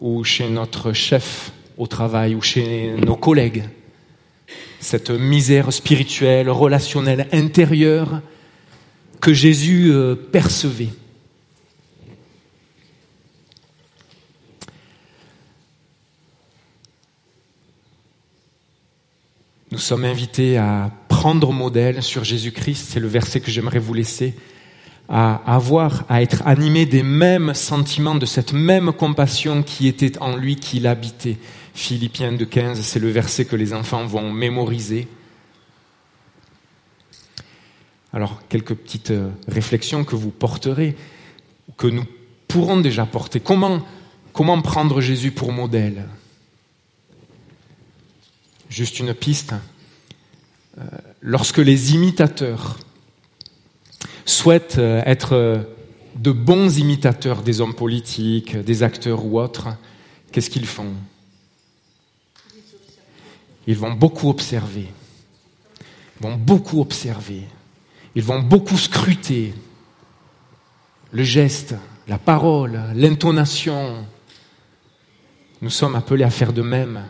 ou 0.00 0.22
chez 0.22 0.48
notre 0.48 0.92
chef 0.92 1.50
au 1.76 1.88
travail, 1.88 2.36
ou 2.36 2.40
chez 2.40 2.94
nos 3.04 3.16
collègues 3.16 3.64
Cette 4.78 5.10
misère 5.10 5.72
spirituelle, 5.72 6.48
relationnelle, 6.48 7.26
intérieure 7.32 8.22
que 9.20 9.32
Jésus 9.32 9.90
euh, 9.90 10.14
percevait. 10.14 10.90
Nous 19.74 19.80
sommes 19.80 20.04
invités 20.04 20.56
à 20.56 20.92
prendre 21.08 21.50
modèle 21.50 22.00
sur 22.00 22.22
Jésus-Christ, 22.22 22.90
c'est 22.90 23.00
le 23.00 23.08
verset 23.08 23.40
que 23.40 23.50
j'aimerais 23.50 23.80
vous 23.80 23.92
laisser, 23.92 24.32
à 25.08 25.34
avoir, 25.52 26.04
à 26.08 26.22
être 26.22 26.46
animé 26.46 26.86
des 26.86 27.02
mêmes 27.02 27.54
sentiments, 27.54 28.14
de 28.14 28.24
cette 28.24 28.52
même 28.52 28.92
compassion 28.92 29.64
qui 29.64 29.88
était 29.88 30.16
en 30.18 30.36
lui, 30.36 30.54
qui 30.54 30.78
l'habitait. 30.78 31.38
Philippiens 31.74 32.30
de 32.30 32.44
15, 32.44 32.82
c'est 32.82 33.00
le 33.00 33.10
verset 33.10 33.46
que 33.46 33.56
les 33.56 33.72
enfants 33.72 34.06
vont 34.06 34.30
mémoriser. 34.30 35.08
Alors, 38.12 38.42
quelques 38.48 38.74
petites 38.74 39.10
euh, 39.10 39.30
réflexions 39.48 40.04
que 40.04 40.14
vous 40.14 40.30
porterez, 40.30 40.94
que 41.76 41.88
nous 41.88 42.04
pourrons 42.46 42.78
déjà 42.78 43.06
porter. 43.06 43.40
Comment 43.40 43.82
prendre 44.62 45.00
Jésus 45.00 45.32
pour 45.32 45.50
modèle? 45.50 46.06
Juste 48.74 48.98
une 48.98 49.14
piste. 49.14 49.54
Euh, 50.78 50.82
lorsque 51.20 51.58
les 51.58 51.94
imitateurs 51.94 52.80
souhaitent 54.24 54.78
euh, 54.78 55.00
être 55.06 55.34
euh, 55.34 55.62
de 56.16 56.32
bons 56.32 56.76
imitateurs 56.76 57.42
des 57.42 57.60
hommes 57.60 57.76
politiques, 57.76 58.56
des 58.56 58.82
acteurs 58.82 59.24
ou 59.24 59.38
autres, 59.38 59.68
qu'est-ce 60.32 60.50
qu'ils 60.50 60.66
font? 60.66 60.92
Ils 63.68 63.76
vont 63.76 63.92
beaucoup 63.92 64.28
observer. 64.28 64.88
Ils 66.20 66.26
vont 66.26 66.36
beaucoup 66.36 66.80
observer. 66.80 67.44
Ils 68.16 68.24
vont 68.24 68.40
beaucoup 68.40 68.76
scruter 68.76 69.54
le 71.12 71.22
geste, 71.22 71.76
la 72.08 72.18
parole, 72.18 72.80
l'intonation. 72.96 74.04
Nous 75.62 75.70
sommes 75.70 75.94
appelés 75.94 76.24
à 76.24 76.30
faire 76.30 76.52
de 76.52 76.62
même 76.62 77.04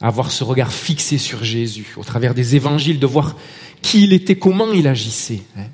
avoir 0.00 0.32
ce 0.32 0.44
regard 0.44 0.72
fixé 0.72 1.18
sur 1.18 1.44
Jésus, 1.44 1.94
au 1.96 2.04
travers 2.04 2.34
des 2.34 2.56
évangiles, 2.56 2.98
de 2.98 3.06
voir 3.06 3.36
qui 3.82 4.04
il 4.04 4.12
était, 4.12 4.36
comment 4.36 4.72
il 4.72 4.88
agissait. 4.88 5.42
Hein. 5.56 5.66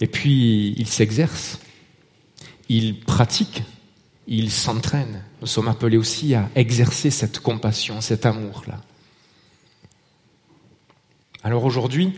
Et 0.00 0.06
puis, 0.06 0.74
il 0.76 0.86
s'exerce, 0.86 1.58
il 2.68 3.00
pratique, 3.00 3.62
il 4.26 4.50
s'entraîne. 4.50 5.22
Nous 5.40 5.46
sommes 5.46 5.68
appelés 5.68 5.96
aussi 5.96 6.34
à 6.34 6.50
exercer 6.54 7.10
cette 7.10 7.40
compassion, 7.40 8.00
cet 8.00 8.26
amour-là. 8.26 8.80
Alors 11.42 11.64
aujourd'hui, 11.64 12.12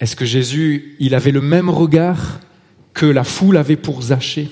est-ce 0.00 0.16
que 0.16 0.24
Jésus, 0.24 0.96
il 0.98 1.14
avait 1.14 1.30
le 1.30 1.40
même 1.40 1.70
regard 1.70 2.40
que 2.92 3.06
la 3.06 3.22
foule 3.22 3.56
avait 3.56 3.76
pour 3.76 4.02
Zachée? 4.02 4.50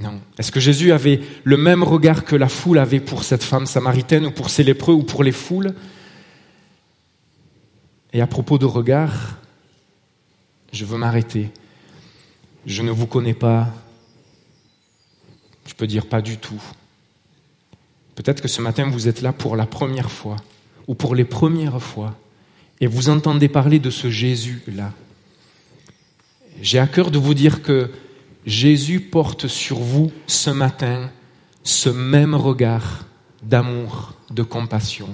Non. 0.00 0.20
Est-ce 0.38 0.52
que 0.52 0.60
Jésus 0.60 0.92
avait 0.92 1.20
le 1.44 1.56
même 1.56 1.82
regard 1.82 2.24
que 2.24 2.36
la 2.36 2.48
foule 2.48 2.78
avait 2.78 3.00
pour 3.00 3.24
cette 3.24 3.42
femme 3.42 3.66
samaritaine 3.66 4.26
ou 4.26 4.30
pour 4.30 4.48
ces 4.50 4.62
lépreux 4.62 4.94
ou 4.94 5.02
pour 5.02 5.24
les 5.24 5.32
foules? 5.32 5.74
Et 8.12 8.20
à 8.20 8.26
propos 8.26 8.58
de 8.58 8.64
regard, 8.64 9.38
je 10.72 10.84
veux 10.84 10.98
m'arrêter. 10.98 11.50
Je 12.64 12.82
ne 12.82 12.90
vous 12.90 13.06
connais 13.06 13.34
pas. 13.34 13.68
Je 15.66 15.74
peux 15.74 15.86
dire 15.86 16.06
pas 16.06 16.22
du 16.22 16.38
tout. 16.38 16.62
Peut-être 18.14 18.40
que 18.40 18.48
ce 18.48 18.62
matin, 18.62 18.88
vous 18.88 19.08
êtes 19.08 19.20
là 19.20 19.32
pour 19.32 19.56
la 19.56 19.66
première 19.66 20.10
fois 20.10 20.36
ou 20.86 20.94
pour 20.94 21.14
les 21.14 21.24
premières 21.24 21.82
fois 21.82 22.16
et 22.80 22.86
vous 22.86 23.08
entendez 23.08 23.48
parler 23.48 23.78
de 23.78 23.90
ce 23.90 24.10
Jésus-là. 24.10 24.92
J'ai 26.62 26.78
à 26.78 26.86
cœur 26.86 27.10
de 27.10 27.18
vous 27.18 27.34
dire 27.34 27.62
que 27.62 27.90
Jésus 28.48 29.00
porte 29.00 29.46
sur 29.46 29.78
vous 29.78 30.10
ce 30.26 30.48
matin 30.48 31.10
ce 31.64 31.90
même 31.90 32.34
regard 32.34 33.04
d'amour, 33.42 34.14
de 34.30 34.42
compassion. 34.42 35.10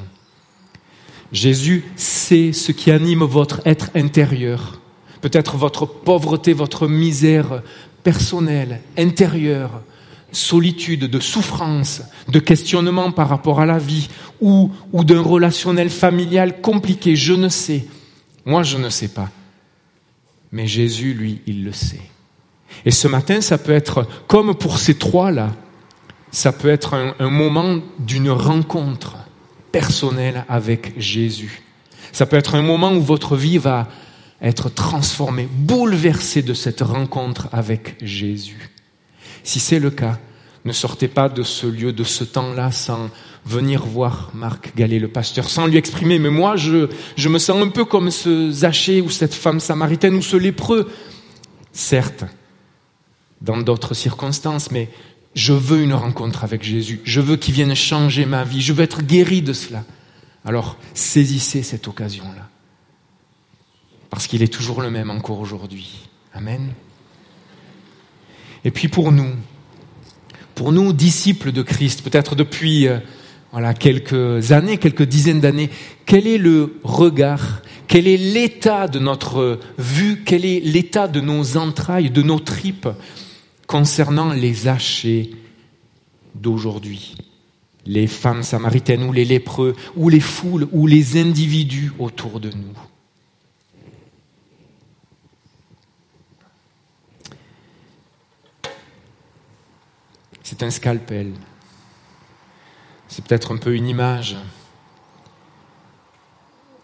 Jésus 1.33 1.85
sait 1.97 2.53
ce 2.53 2.71
qui 2.71 2.93
anime 2.93 3.25
votre 3.25 3.61
être 3.67 3.91
intérieur, 3.97 4.81
peut-être 5.21 5.57
votre 5.57 5.85
pauvreté, 5.85 6.53
votre 6.53 6.87
misère 6.87 7.65
personnelle, 8.05 8.83
intérieure, 8.97 9.83
solitude, 10.31 11.07
de 11.07 11.19
souffrance, 11.19 12.03
de 12.29 12.39
questionnement 12.39 13.11
par 13.11 13.29
rapport 13.29 13.61
à 13.61 13.67
la 13.67 13.79
vie 13.79 14.11
ou, 14.41 14.71
ou 14.93 15.03
d'un 15.03 15.21
relationnel 15.21 15.91
familial 15.91 16.61
compliqué, 16.61 17.17
je 17.17 17.33
ne 17.33 17.49
sais. 17.49 17.85
Moi, 18.45 18.63
je 18.63 18.79
ne 18.79 18.91
sais 18.91 19.09
pas. 19.09 19.31
Mais 20.53 20.69
Jésus, 20.69 21.15
lui, 21.15 21.41
il 21.49 21.65
le 21.65 21.73
sait. 21.73 22.14
Et 22.85 22.91
ce 22.91 23.09
matin, 23.09 23.41
ça 23.41 23.59
peut 23.59 23.73
être, 23.73 24.07
comme 24.27 24.55
pour 24.55 24.79
ces 24.79 24.95
trois-là, 24.95 25.51
ça 26.31 26.53
peut 26.53 26.69
être 26.69 26.95
un, 26.95 27.31
moment 27.31 27.79
d'une 27.99 28.31
rencontre 28.31 29.17
personnelle 29.71 30.45
avec 30.49 30.99
Jésus. 30.99 31.63
Ça 32.13 32.27
peut 32.27 32.37
être 32.37 32.57
un 32.57 32.63
moment 32.63 32.93
où 32.93 33.01
votre 33.01 33.37
vie 33.37 33.59
va 33.59 33.87
être 34.43 34.69
transformée, 34.69 35.49
bouleversée 35.51 36.43
de 36.43 36.53
cette 36.53 36.81
rencontre 36.81 37.49
avec 37.53 37.97
Jésus. 38.03 38.71
Si 39.45 39.61
c'est 39.61 39.79
le 39.79 39.91
cas, 39.91 40.19
ne 40.65 40.73
sortez 40.73 41.09
pas 41.09 41.29
de 41.29 41.43
ce 41.43 41.67
lieu, 41.67 41.93
de 41.93 42.05
ce 42.05 42.25
temps-là, 42.25 42.73
sans 42.73 43.11
venir 43.47 43.85
voir 43.85 44.31
Marc 44.35 44.75
Gallet, 44.75 44.99
le 44.99 45.09
pasteur, 45.09 45.49
sans 45.49 45.67
lui 45.67 45.77
exprimer, 45.77 46.19
mais 46.19 46.31
moi, 46.31 46.57
je, 46.57 46.89
je 47.17 47.29
me 47.29 47.39
sens 47.39 47.63
un 47.63 47.69
peu 47.69 47.85
comme 47.85 48.11
ce 48.11 48.51
Zachée 48.51 49.01
ou 49.01 49.11
cette 49.11 49.35
femme 49.35 49.61
samaritaine 49.61 50.15
ou 50.15 50.23
ce 50.23 50.37
lépreux. 50.37 50.91
Certes, 51.73 52.25
dans 53.45 53.59
d'autres 53.59 53.95
circonstances, 53.95 54.71
mais 54.71 54.89
je 55.35 55.53
veux 55.53 55.83
une 55.83 55.93
rencontre 55.93 56.45
avec 56.45 56.63
Jésus. 56.63 57.01
Je 57.05 57.21
veux 57.21 57.37
qu'il 57.37 57.55
vienne 57.55 57.75
changer 57.75 58.25
ma 58.25 58.43
vie. 58.43 58.63
Je 58.63 58.73
veux 58.73 58.83
être 58.83 59.03
guéri 59.03 59.43
de 59.43 59.53
cela. 59.53 59.85
Alors, 60.45 60.79
saisissez 60.95 61.63
cette 61.63 61.87
occasion-là. 61.87 62.49
Parce 64.09 64.27
qu'il 64.27 64.43
est 64.43 64.53
toujours 64.53 64.81
le 64.81 64.91
même 64.91 65.11
encore 65.11 65.41
aujourd'hui. 65.41 66.09
Amen. 66.33 66.73
Et 68.65 68.71
puis 68.71 68.89
pour 68.89 69.13
nous, 69.13 69.31
pour 70.55 70.73
nous, 70.73 70.93
disciples 70.93 71.53
de 71.53 71.63
Christ, 71.63 72.03
peut-être 72.03 72.35
depuis 72.35 72.87
euh, 72.87 72.99
voilà, 73.53 73.75
quelques 73.75 74.53
années, 74.53 74.79
quelques 74.79 75.03
dizaines 75.03 75.41
d'années, 75.41 75.69
quel 76.07 76.27
est 76.27 76.39
le 76.39 76.79
regard, 76.83 77.61
quel 77.89 78.07
est 78.07 78.17
l'état 78.17 78.89
de 78.89 79.01
notre 79.01 79.59
vue, 79.77 80.23
quel 80.25 80.45
est 80.47 80.61
l'état 80.61 81.09
de 81.09 81.21
nos 81.21 81.57
entrailles, 81.57 82.11
de 82.11 82.23
nos 82.23 82.39
tripes 82.39 82.89
concernant 83.67 84.33
les 84.33 84.69
hachés 84.69 85.31
d'aujourd'hui, 86.35 87.17
les 87.87 88.07
femmes 88.07 88.43
samaritaines 88.43 89.05
ou 89.05 89.13
les 89.13 89.25
lépreux, 89.25 89.75
ou 89.97 90.09
les 90.09 90.21
foules, 90.21 90.69
ou 90.73 90.87
les 90.87 91.21
individus 91.21 91.93
autour 91.99 92.41
de 92.41 92.51
nous. 92.51 92.79
C'est 100.43 100.63
un 100.63 100.71
scalpel. 100.71 101.33
C'est 103.09 103.25
peut-être 103.25 103.55
un 103.55 103.57
peu 103.57 103.75
une 103.75 103.89
image. 103.89 104.37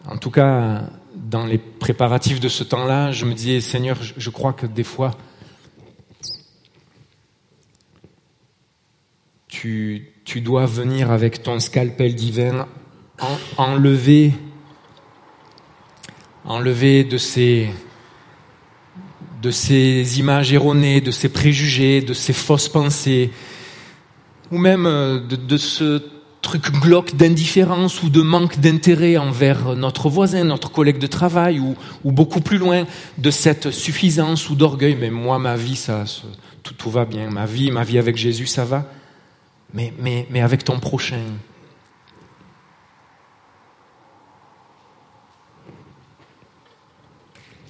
En 0.07 0.17
tout 0.17 0.31
cas, 0.31 0.89
dans 1.15 1.45
les 1.45 1.57
préparatifs 1.57 2.39
de 2.39 2.49
ce 2.49 2.63
temps-là, 2.63 3.11
je 3.11 3.25
me 3.25 3.33
disais, 3.33 3.61
Seigneur, 3.61 3.97
je 4.01 4.29
crois 4.29 4.53
que 4.53 4.65
des 4.65 4.83
fois, 4.83 5.11
tu, 10.25 10.41
dois 10.41 10.65
venir 10.65 11.11
avec 11.11 11.43
ton 11.43 11.59
scalpel 11.59 12.15
divin 12.15 12.67
enlever, 13.57 14.33
enlever 16.45 17.03
de 17.03 17.17
ces, 17.17 17.69
de 19.43 19.51
ces 19.51 20.19
images 20.19 20.51
erronées, 20.51 20.99
de 20.99 21.11
ces 21.11 21.29
préjugés, 21.29 22.01
de 22.01 22.13
ces 22.13 22.33
fausses 22.33 22.69
pensées, 22.69 23.29
ou 24.51 24.57
même 24.57 24.87
euh, 24.87 25.19
de, 25.19 25.57
ce 25.57 26.01
truc 26.41 26.71
glauque 26.71 27.15
d'indifférence 27.15 28.01
ou 28.01 28.09
de 28.09 28.21
manque 28.23 28.59
d'intérêt 28.59 29.17
envers 29.17 29.75
notre 29.75 30.09
voisin, 30.09 30.43
notre 30.43 30.71
collègue 30.71 30.97
de 30.97 31.05
travail, 31.05 31.59
ou, 31.59 31.75
beaucoup 32.03 32.41
plus 32.41 32.57
loin 32.57 32.87
de 33.19 33.29
cette 33.29 33.69
suffisance 33.69 34.49
ou 34.49 34.55
d'orgueil. 34.55 34.97
Mais 34.99 35.11
moi, 35.11 35.37
ma 35.37 35.55
vie, 35.55 35.75
ça, 35.75 36.05
tout, 36.63 36.73
tout 36.73 36.89
va 36.89 37.05
bien. 37.05 37.29
Ma 37.29 37.45
vie, 37.45 37.69
ma 37.69 37.83
vie 37.83 37.99
avec 37.99 38.17
Jésus, 38.17 38.47
ça 38.47 38.65
va 38.65 38.91
mais, 39.73 39.93
mais, 39.97 40.27
mais 40.29 40.41
avec 40.41 40.63
ton 40.63 40.79
prochain. 40.79 41.23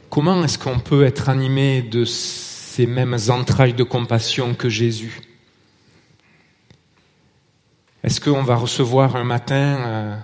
Comment 0.09 0.43
est-ce 0.43 0.59
qu'on 0.59 0.79
peut 0.79 1.05
être 1.05 1.29
animé 1.29 1.81
de 1.81 2.03
ces 2.03 2.85
mêmes 2.85 3.17
entrailles 3.29 3.73
de 3.73 3.83
compassion 3.83 4.53
que 4.53 4.67
Jésus? 4.67 5.21
Est-ce 8.03 8.19
qu'on 8.19 8.43
va 8.43 8.55
recevoir 8.55 9.15
un 9.15 9.23
matin 9.23 9.55
euh, 9.55 10.17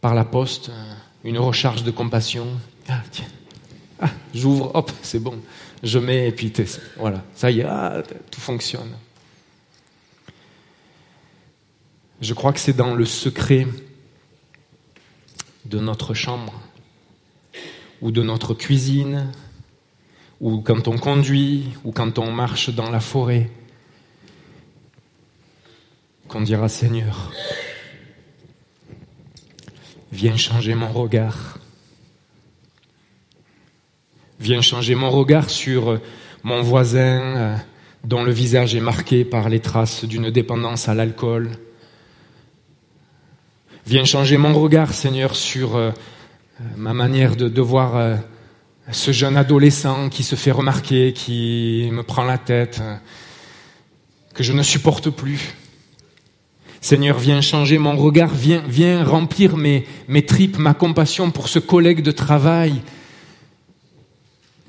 par 0.00 0.14
la 0.14 0.24
poste 0.24 0.70
euh, 0.70 0.94
une 1.22 1.38
recharge 1.38 1.84
de 1.84 1.90
compassion? 1.90 2.46
Ah, 2.88 3.02
tiens, 3.10 3.26
ah, 4.00 4.08
j'ouvre, 4.34 4.70
hop, 4.74 4.90
c'est 5.02 5.20
bon, 5.20 5.38
je 5.82 5.98
mets 5.98 6.28
et 6.28 6.32
puis 6.32 6.52
voilà, 6.96 7.22
ça 7.34 7.50
y 7.50 7.60
est, 7.60 7.66
ah, 7.68 8.02
tout 8.30 8.40
fonctionne. 8.40 8.90
Je 12.20 12.34
crois 12.34 12.52
que 12.52 12.60
c'est 12.60 12.76
dans 12.76 12.94
le 12.94 13.06
secret 13.06 13.66
de 15.64 15.78
notre 15.78 16.12
chambre 16.12 16.52
ou 18.02 18.10
de 18.10 18.22
notre 18.22 18.52
cuisine 18.52 19.32
ou 20.38 20.60
quand 20.60 20.86
on 20.86 20.98
conduit 20.98 21.70
ou 21.82 21.92
quand 21.92 22.18
on 22.18 22.30
marche 22.30 22.68
dans 22.68 22.90
la 22.90 23.00
forêt 23.00 23.50
qu'on 26.28 26.42
dira 26.42 26.68
Seigneur, 26.68 27.32
viens 30.12 30.36
changer 30.36 30.74
mon 30.74 30.92
regard. 30.92 31.58
Viens 34.38 34.60
changer 34.60 34.94
mon 34.94 35.10
regard 35.10 35.48
sur 35.48 35.98
mon 36.42 36.60
voisin 36.62 37.20
euh, 37.36 37.56
dont 38.04 38.22
le 38.22 38.30
visage 38.30 38.74
est 38.74 38.80
marqué 38.80 39.24
par 39.24 39.48
les 39.48 39.60
traces 39.60 40.04
d'une 40.04 40.30
dépendance 40.30 40.88
à 40.88 40.94
l'alcool 40.94 41.50
Viens 43.90 44.04
changer 44.04 44.36
mon 44.36 44.54
regard, 44.54 44.94
Seigneur, 44.94 45.34
sur 45.34 45.74
euh, 45.74 45.90
ma 46.76 46.94
manière 46.94 47.34
de, 47.34 47.60
voir 47.60 47.96
euh, 47.96 48.14
ce 48.92 49.10
jeune 49.10 49.36
adolescent 49.36 50.08
qui 50.10 50.22
se 50.22 50.36
fait 50.36 50.52
remarquer, 50.52 51.12
qui 51.12 51.88
me 51.90 52.04
prend 52.04 52.22
la 52.22 52.38
tête, 52.38 52.78
euh, 52.80 52.94
que 54.32 54.44
je 54.44 54.52
ne 54.52 54.62
supporte 54.62 55.10
plus. 55.10 55.56
Seigneur, 56.80 57.18
viens 57.18 57.40
changer 57.40 57.78
mon 57.78 57.96
regard, 57.96 58.30
viens, 58.32 59.02
remplir 59.02 59.56
mes, 59.56 59.84
tripes, 60.24 60.58
ma 60.58 60.72
compassion 60.72 61.32
pour 61.32 61.48
ce 61.48 61.58
collègue 61.58 62.02
de 62.02 62.12
travail 62.12 62.82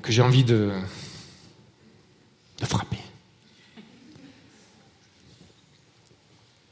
que 0.02 0.10
j'ai 0.10 0.22
envie 0.22 0.42
de 0.42 0.72
frapper. 2.64 2.98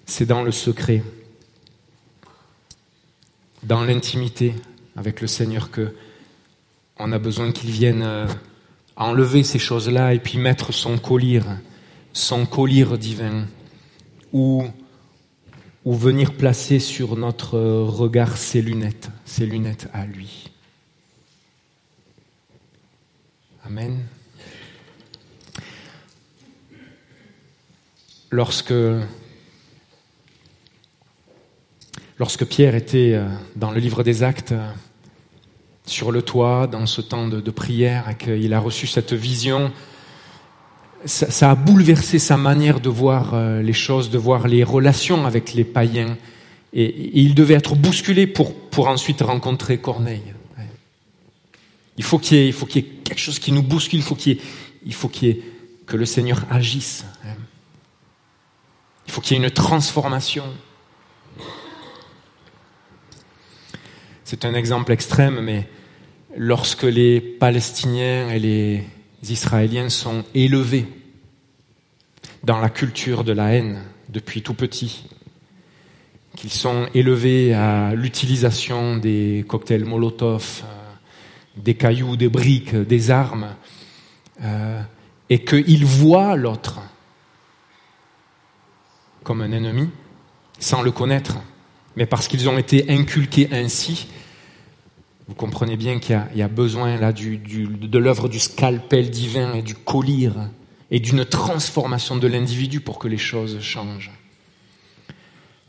C'est 0.05 0.27
dans 0.27 0.43
le 0.43 0.51
secret 0.51 1.05
dans 3.63 3.85
l'intimité 3.85 4.55
avec 4.97 5.21
le 5.21 5.27
Seigneur 5.27 5.71
que 5.71 5.95
on 6.99 7.13
a 7.13 7.19
besoin 7.19 7.53
qu'il 7.53 7.71
vienne 7.71 8.03
euh, 8.03 8.27
enlever 8.97 9.43
ces 9.43 9.59
choses-là 9.59 10.15
et 10.15 10.19
puis 10.19 10.39
mettre 10.39 10.73
son 10.73 10.99
collier, 10.99 11.41
son 12.13 12.45
collier 12.45 12.87
divin, 12.99 13.47
ou, 14.33 14.65
ou 15.85 15.95
venir 15.95 16.35
placer 16.35 16.79
sur 16.79 17.17
notre 17.17 17.59
regard 17.59 18.37
ses 18.37 18.61
lunettes, 18.61 19.09
ses 19.25 19.47
lunettes 19.47 19.89
à 19.95 20.05
lui. 20.05 20.51
Amen. 23.65 23.99
lorsque, 28.31 28.75
lorsque 32.21 32.45
Pierre 32.45 32.75
était 32.75 33.15
euh, 33.15 33.27
dans 33.57 33.73
le 33.73 33.81
livre 33.81 34.05
des 34.05 34.23
actes, 34.23 34.53
euh, 34.53 34.71
sur 35.87 36.13
le 36.13 36.23
toit, 36.23 36.69
dans 36.69 36.87
ce 36.87 37.01
temps 37.01 37.27
de, 37.27 37.51
prière, 37.51 38.11
et 38.11 38.15
qu'il 38.15 38.53
a 38.55 38.61
reçu 38.61 38.87
cette 38.87 39.15
vision, 39.15 39.73
ça, 41.07 41.51
a 41.51 41.55
bouleversé 41.55 42.19
sa 42.19 42.37
manière 42.37 42.79
de 42.79 42.91
voir 42.91 43.33
euh, 43.33 43.63
les 43.63 43.73
choses, 43.73 44.11
de 44.11 44.19
voir 44.19 44.47
les 44.47 44.63
relations 44.63 45.27
avec 45.27 45.55
les 45.55 45.65
païens. 45.65 46.17
Et, 46.75 47.19
il 47.19 47.35
devait 47.35 47.55
être 47.55 47.75
bousculé 47.75 48.27
pour, 48.27 48.55
ensuite 48.87 49.23
rencontrer 49.23 49.79
Corneille. 49.79 50.35
Il 51.97 52.05
faut 52.05 52.19
qu'il 52.19 52.39
y, 52.39 52.49
ait, 52.49 52.83
quelque 52.83 53.19
chose 53.19 53.39
qui 53.39 53.51
nous 53.51 53.63
bouscule, 53.63 53.99
il 53.99 54.05
faut 54.05 54.15
qu'il 54.15 54.39
il 54.87 54.95
faut 54.95 55.09
qu'il 55.09 55.29
y 55.29 55.31
ait, 55.33 55.43
que 55.87 55.97
le 55.97 56.07
Seigneur 56.07 56.45
agisse. 56.51 57.05
Il 59.07 59.13
faut 59.13 59.21
qu'il 59.21 59.37
y 59.37 59.41
ait 59.41 59.43
une 59.43 59.51
transformation. 59.51 60.45
C'est 64.31 64.45
un 64.45 64.55
exemple 64.55 64.93
extrême, 64.93 65.41
mais 65.41 65.67
lorsque 66.37 66.85
les 66.85 67.21
Palestiniens 67.21 68.31
et 68.31 68.39
les 68.39 68.85
Israéliens 69.29 69.89
sont 69.89 70.23
élevés 70.37 70.87
dans 72.45 72.61
la 72.61 72.69
culture 72.69 73.25
de 73.25 73.33
la 73.33 73.53
haine 73.53 73.83
depuis 74.09 74.43
tout 74.43 74.55
petit, 74.55 75.05
qu'ils 76.37 76.53
sont 76.53 76.87
élevés 76.95 77.55
à 77.55 77.93
l'utilisation 77.97 78.99
des 78.99 79.45
cocktails 79.49 79.85
Molotov, 79.85 80.63
euh, 80.63 80.67
des 81.57 81.75
cailloux, 81.75 82.17
des 82.17 82.29
briques, 82.29 82.77
des 82.77 83.11
armes, 83.11 83.57
euh, 84.45 84.81
et 85.29 85.43
qu'ils 85.43 85.85
voient 85.85 86.37
l'autre 86.37 86.79
comme 89.25 89.41
un 89.41 89.51
ennemi, 89.51 89.89
sans 90.61 90.83
le 90.83 90.93
connaître, 90.93 91.39
mais 91.97 92.07
parce 92.07 92.29
qu'ils 92.29 92.49
ont 92.49 92.59
été 92.59 92.93
inculqués 92.93 93.49
ainsi, 93.51 94.07
vous 95.31 95.37
comprenez 95.37 95.77
bien 95.77 96.01
qu'il 96.01 96.21
y, 96.35 96.43
a 96.43 96.49
besoin 96.49 96.97
là 96.97 97.13
de 97.13 97.99
l'œuvre 97.99 98.29
du 98.29 98.41
scalpel 98.41 99.11
divin 99.11 99.55
et 99.55 99.63
du 99.63 99.77
collier 99.77 100.33
et 100.91 100.99
d'une 100.99 101.25
transformation 101.25 102.17
de 102.17 102.27
l'individu 102.27 102.81
pour 102.81 102.99
que 102.99 103.07
les 103.07 103.17
choses 103.17 103.61
changent. 103.61 104.11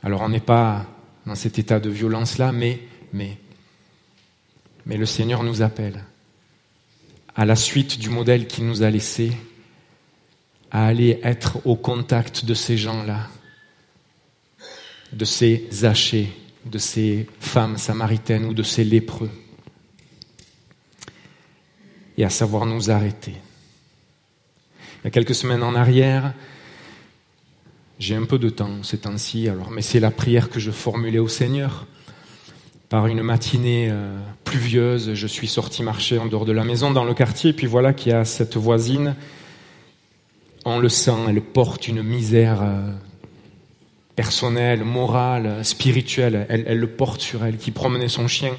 Alors 0.02 0.21
on 0.21 0.30
n'est 0.30 0.39
pas 0.39 0.88
dans 1.28 1.36
cet 1.36 1.60
état 1.60 1.80
de 1.80 1.91
violence-là, 1.91 2.52
mais, 2.52 2.80
mais, 3.13 3.38
mais 4.88 4.97
le 4.97 5.06
Seigneur 5.06 5.43
nous 5.43 5.62
appelle 5.62 6.06
à 7.36 7.45
la 7.45 7.56
suite 7.56 8.00
du 8.00 8.10
modèle 8.10 8.47
qu'il 8.47 8.65
nous 8.65 8.82
a 8.82 8.89
laissé, 8.89 9.32
à 10.71 10.88
aller 10.88 11.19
être 11.21 11.60
au 11.67 11.76
contact 11.76 12.45
de 12.45 12.56
ces 12.56 12.78
gens-là, 12.78 13.28
de 15.13 15.24
ces 15.24 15.86
hachés, 15.86 16.34
de 16.65 16.80
ces 16.80 17.28
femmes 17.39 17.78
samaritaines 17.78 18.45
ou 18.45 18.56
de 18.56 18.63
ces 18.63 18.84
lépreux, 18.84 19.30
et 22.22 22.24
à 22.24 22.30
savoir 22.30 22.68
nous 22.68 22.92
arrêter. 22.92 23.34
Il 25.02 25.06
y 25.06 25.08
a 25.08 25.10
quelques 25.10 25.34
semaines 25.34 25.64
en 25.64 25.74
arrière, 25.74 26.34
j'ai 27.98 28.16
un 28.16 28.26
peu 28.26 28.38
de 28.38 28.50
temps 28.50 28.84
ces 28.84 29.00
temps-ci, 29.00 29.50
alors, 29.50 29.72
mais 29.72 29.82
c'est 29.82 30.00
la 30.00 30.12
prière 30.12 30.52
que 30.52 30.60
je 30.60 30.70
formulais 30.70 31.18
au 31.18 31.28
Seigneur. 31.28 31.88
Par 32.90 33.08
une 33.08 33.24
matinée 33.24 33.88
euh, 33.90 34.20
pluvieuse, 34.44 35.16
je 35.16 35.28
suis 35.28 35.48
sorti 35.48 35.82
marcher 35.82 36.20
en 36.20 36.28
dehors 36.28 36.46
de 36.46 36.52
la 36.52 36.64
maison, 36.64 36.92
dans 36.92 37.06
le 37.06 37.16
quartier, 37.16 37.50
et 37.50 37.54
puis 37.54 37.66
voilà 37.66 37.92
qu'il 37.92 38.12
y 38.12 38.16
a 38.16 38.24
cette 38.24 38.56
voisine. 38.56 39.16
On 40.64 40.78
le 40.78 40.90
sent, 40.90 41.26
elle 41.28 41.42
porte 41.42 41.88
une 41.88 42.04
misère 42.04 42.62
euh, 42.62 42.92
personnelle, 44.16 44.84
morale, 44.84 45.66
spirituelle. 45.66 46.46
Elle, 46.50 46.66
elle, 46.68 46.78
le 46.78 46.88
porte 46.88 47.22
sur 47.22 47.44
elle, 47.44 47.58
qui 47.58 47.72
promenait 47.72 48.10
son 48.10 48.28
chien. 48.28 48.56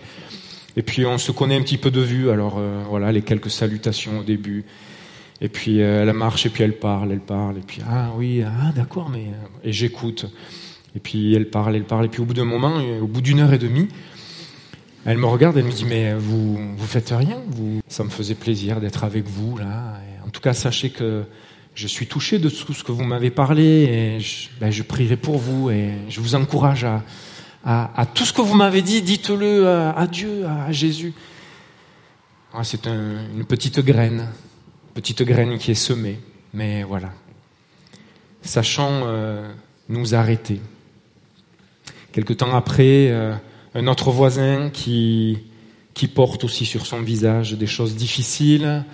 Et 0.77 0.83
puis 0.83 1.05
on 1.05 1.19
se 1.19 1.33
connaît 1.33 1.57
un 1.57 1.63
petit 1.63 1.79
peu 1.79 1.91
de 1.91 2.01
vue, 2.01 2.31
alors 2.31 2.57
euh, 2.59 2.83
voilà, 2.89 3.13
les 3.13 3.23
quelques 3.23 3.51
salutations 3.51 4.21
au 4.21 4.23
début. 4.23 4.65
Et 5.43 5.49
puis 5.49 5.83
euh, 5.83 6.03
elle 6.03 6.13
marche 6.13 6.47
et 6.47 6.51
puis 6.51 6.63
elle 6.63 6.79
parle, 6.79 7.11
elle 7.11 7.21
parle, 7.21 7.59
et 7.59 7.63
puis 7.67 7.83
ah 7.85 8.13
oui, 8.17 8.45
ah 8.47 8.71
d'accord, 8.77 9.11
mais 9.11 9.27
euh, 9.27 9.69
et 9.69 9.73
j'écoute. 9.73 10.27
Et 10.95 11.01
puis 11.01 11.35
elle 11.35 11.51
parle, 11.51 11.75
elle 11.75 11.85
parle, 11.85 12.05
et 12.05 12.09
puis 12.09 12.21
au 12.21 12.25
bout 12.25 12.33
d'un 12.33 12.45
moment, 12.45 12.79
euh, 12.79 13.01
au 13.01 13.09
bout 13.09 13.21
d'une 13.21 13.41
heure 13.41 13.53
et 13.53 13.59
demie, 13.59 13.89
elle 15.05 15.19
me 15.19 15.27
regarde, 15.27 15.57
elle 15.57 15.65
me 15.65 15.73
dit 15.73 15.85
mais 15.85 16.15
vous 16.15 16.57
vous 16.77 16.87
faites 16.87 17.11
rien, 17.11 17.39
vous. 17.49 17.81
Ça 17.89 18.05
me 18.05 18.09
faisait 18.09 18.37
plaisir 18.37 18.81
d'être 18.81 19.03
avec 19.03 19.27
vous 19.27 19.59
là. 19.59 19.95
en 20.25 20.31
tout 20.31 20.41
cas, 20.41 20.53
sachez 20.53 20.91
que 20.91 21.25
je 21.75 21.89
suis 21.89 22.07
touché 22.07 22.39
de 22.39 22.49
tout 22.49 22.73
ce 22.73 22.85
que 22.85 22.93
vous 22.93 23.03
m'avez 23.03 23.31
parlé 23.31 23.65
et 23.65 24.21
je, 24.21 24.49
ben, 24.61 24.71
je, 24.71 24.85
prierai 24.85 25.17
pour 25.17 25.39
vous 25.39 25.71
et 25.71 25.95
je 26.09 26.21
vous 26.21 26.37
encourage 26.37 26.85
à, 26.85 27.03
à, 27.65 28.07
tout 28.13 28.25
ce 28.25 28.33
que 28.33 28.43
vous 28.43 28.55
m'avez 28.55 28.83
dit, 28.83 29.03
dites-le 29.03 29.69
à, 29.69 30.07
Dieu, 30.07 30.47
à, 30.47 30.73
Jésus. 30.73 31.13
C'est 32.63 32.87
un, 32.87 33.29
une 33.35 33.45
petite 33.45 33.81
graine 33.81 34.29
petite 34.93 35.23
graine 35.23 35.59
qui 35.59 35.71
est 35.71 35.75
semée. 35.75 36.19
Mais 36.55 36.83
voilà. 36.83 37.13
Sachant 38.43 39.03
euh, 39.05 39.51
nous 39.89 40.15
arrêter. 40.15 40.61
Quelque 42.13 42.33
temps 42.33 42.55
après, 42.55 43.09
euh, 43.11 43.35
un 43.75 43.87
autre 43.87 44.11
voisin 44.11 44.71
qui, 44.71 45.39
qui 45.95 46.09
porte 46.09 46.45
aussi 46.45 46.67
sur 46.67 46.85
son 46.85 47.01
visage 47.01 47.53
des 47.55 47.67
choses 47.67 47.97
difficiles, 47.97 48.85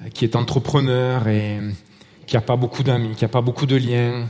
euh, 0.00 0.08
qui 0.14 0.24
est 0.24 0.36
entrepreneur 0.36 1.28
et 1.28 1.60
qui 2.26 2.36
n'a 2.36 2.40
pas 2.40 2.56
beaucoup 2.56 2.82
d'amis, 2.82 3.14
qui 3.14 3.24
n'a 3.24 3.28
pas 3.28 3.42
beaucoup 3.42 3.66
de 3.66 3.76
liens. 3.76 4.28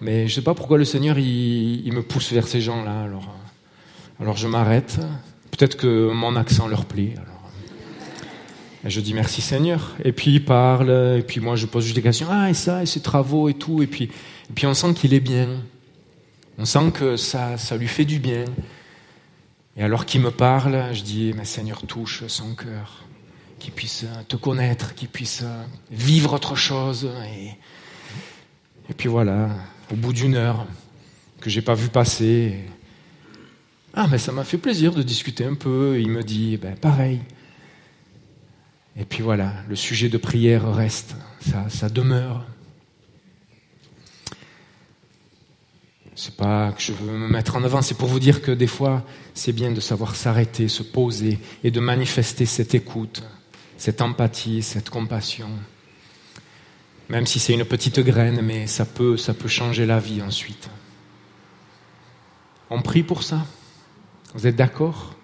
Mais 0.00 0.26
je 0.26 0.32
ne 0.32 0.34
sais 0.36 0.42
pas 0.42 0.54
pourquoi 0.54 0.78
le 0.78 0.84
Seigneur 0.84 1.18
il, 1.18 1.92
me 1.92 2.02
pousse 2.02 2.32
vers 2.32 2.46
ces 2.46 2.60
gens-là. 2.60 3.02
Alors, 3.02 3.34
alors 4.20 4.36
je 4.36 4.46
m'arrête. 4.46 4.98
Peut-être 5.50 5.76
que 5.76 6.10
mon 6.12 6.36
accent 6.36 6.68
leur 6.68 6.84
plaît. 6.84 7.14
Je 8.84 9.00
dis 9.00 9.14
merci 9.14 9.40
Seigneur. 9.40 9.94
Et 10.04 10.12
puis 10.12 10.32
il 10.32 10.44
parle, 10.44 10.90
et 11.18 11.22
puis 11.22 11.40
moi 11.40 11.56
je 11.56 11.66
pose 11.66 11.84
juste 11.84 11.96
des 11.96 12.02
questions. 12.02 12.26
Ah, 12.30 12.50
et 12.50 12.54
ça, 12.54 12.82
et 12.82 12.86
ses 12.86 13.00
travaux 13.00 13.48
et 13.48 13.54
tout. 13.54 13.82
Et 13.82 13.86
puis, 13.86 14.04
et 14.04 14.52
puis 14.54 14.66
on 14.66 14.74
sent 14.74 14.94
qu'il 14.94 15.14
est 15.14 15.20
bien. 15.20 15.48
On 16.58 16.64
sent 16.64 16.92
que 16.92 17.16
ça, 17.16 17.56
ça 17.56 17.76
lui 17.76 17.88
fait 17.88 18.04
du 18.04 18.18
bien. 18.18 18.44
Et 19.76 19.82
alors 19.82 20.06
qu'il 20.06 20.20
me 20.20 20.30
parle, 20.30 20.90
je 20.92 21.02
dis, 21.02 21.32
mais 21.36 21.44
Seigneur, 21.44 21.82
touche 21.86 22.24
son 22.28 22.54
cœur. 22.54 23.04
Qu'il 23.58 23.72
puisse 23.72 24.04
te 24.28 24.36
connaître, 24.36 24.94
qu'il 24.94 25.08
puisse 25.08 25.44
vivre 25.90 26.34
autre 26.34 26.54
chose. 26.54 27.10
Et 28.90 28.94
puis 28.94 29.08
voilà, 29.08 29.48
au 29.90 29.96
bout 29.96 30.12
d'une 30.12 30.34
heure 30.34 30.66
que 31.40 31.50
j'ai 31.50 31.62
pas 31.62 31.74
vu 31.74 31.88
passer. 31.88 32.58
Ah, 33.92 34.06
mais 34.10 34.18
ça 34.18 34.32
m'a 34.32 34.44
fait 34.44 34.58
plaisir 34.58 34.92
de 34.94 35.02
discuter 35.02 35.44
un 35.44 35.54
peu. 35.54 36.00
il 36.00 36.08
me 36.08 36.22
dit, 36.22 36.56
ben 36.56 36.76
pareil. 36.76 37.20
Et 38.96 39.04
puis 39.04 39.22
voilà, 39.22 39.52
le 39.68 39.76
sujet 39.76 40.08
de 40.08 40.18
prière 40.18 40.72
reste, 40.72 41.16
ça, 41.40 41.68
ça 41.68 41.88
demeure. 41.88 42.44
C'est 46.16 46.36
pas 46.36 46.72
que 46.72 46.80
je 46.80 46.92
veux 46.92 47.12
me 47.12 47.28
mettre 47.28 47.56
en 47.56 47.64
avant, 47.64 47.82
c'est 47.82 47.98
pour 47.98 48.08
vous 48.08 48.20
dire 48.20 48.40
que 48.40 48.52
des 48.52 48.68
fois, 48.68 49.04
c'est 49.34 49.52
bien 49.52 49.72
de 49.72 49.80
savoir 49.80 50.14
s'arrêter, 50.14 50.68
se 50.68 50.84
poser 50.84 51.40
et 51.64 51.72
de 51.72 51.80
manifester 51.80 52.46
cette 52.46 52.74
écoute, 52.74 53.24
cette 53.76 54.00
empathie, 54.00 54.62
cette 54.62 54.90
compassion. 54.90 55.50
Même 57.08 57.26
si 57.26 57.38
c'est 57.38 57.52
une 57.52 57.64
petite 57.64 58.00
graine, 58.00 58.40
mais 58.42 58.66
ça 58.66 58.84
peut, 58.84 59.16
ça 59.16 59.34
peut 59.34 59.48
changer 59.48 59.86
la 59.86 60.00
vie 60.00 60.22
ensuite. 60.22 60.70
On 62.70 62.82
prie 62.82 63.02
pour 63.02 63.22
ça? 63.22 63.46
Vous 64.34 64.46
êtes 64.46 64.56
d'accord? 64.56 65.14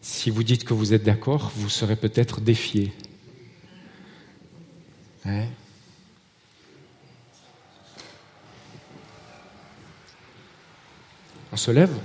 Si 0.00 0.28
vous 0.30 0.42
dites 0.42 0.64
que 0.64 0.74
vous 0.74 0.92
êtes 0.92 1.04
d'accord, 1.04 1.52
vous 1.56 1.68
serez 1.68 1.96
peut-être 1.96 2.40
défié. 2.40 2.92
On 11.52 11.56
se 11.56 11.70
lève? 11.70 11.96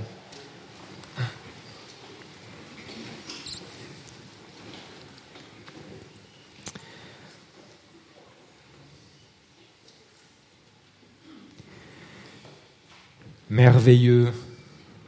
Merveilleux, 13.50 14.34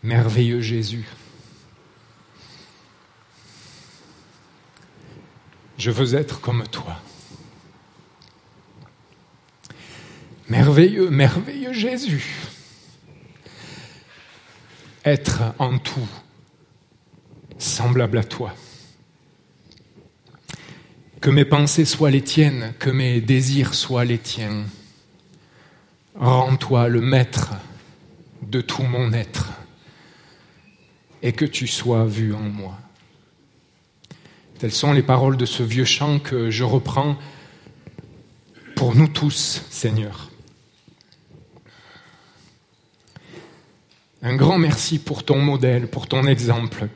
merveilleux 0.02 0.62
Jésus. 0.62 1.06
Je 5.78 5.92
veux 5.92 6.16
être 6.16 6.42
comme 6.42 6.68
toi. 6.68 6.98
Merveilleux, 10.48 11.10
merveilleux 11.10 11.74
Jésus. 11.74 12.26
Être 15.06 15.54
en 15.60 15.78
tout 15.78 16.10
semblable 17.58 18.18
à 18.18 18.24
toi. 18.24 18.56
Que 21.22 21.30
mes 21.30 21.46
pensées 21.46 21.86
soient 21.86 22.12
les 22.12 22.24
tiennes, 22.24 22.74
que 22.80 22.90
mes 22.90 23.20
désirs 23.20 23.74
soient 23.74 24.06
les 24.06 24.18
tiens. 24.18 24.66
Rends-toi 26.16 26.88
le 26.88 27.02
maître 27.02 27.54
de 28.42 28.62
tout 28.62 28.84
mon 28.84 29.14
être 29.14 29.50
et 31.22 31.34
que 31.34 31.46
tu 31.46 31.68
sois 31.68 32.06
vu 32.06 32.34
en 32.34 32.42
moi. 32.42 32.78
Telles 34.58 34.72
sont 34.72 34.94
les 34.94 35.04
paroles 35.04 35.38
de 35.38 35.46
ce 35.46 35.64
vieux 35.64 35.86
chant 35.86 36.20
que 36.20 36.50
je 36.50 36.64
reprends 36.64 37.18
pour 38.76 38.96
nous 38.96 39.08
tous, 39.08 39.64
Seigneur. 39.70 40.30
Un 44.22 44.36
grand 44.36 44.58
merci 44.58 45.00
pour 45.00 45.24
ton 45.24 45.40
modèle, 45.40 45.88
pour 45.88 46.08
ton 46.08 46.26
exemple, 46.26 46.88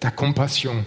ta 0.00 0.10
compassion. 0.10 0.84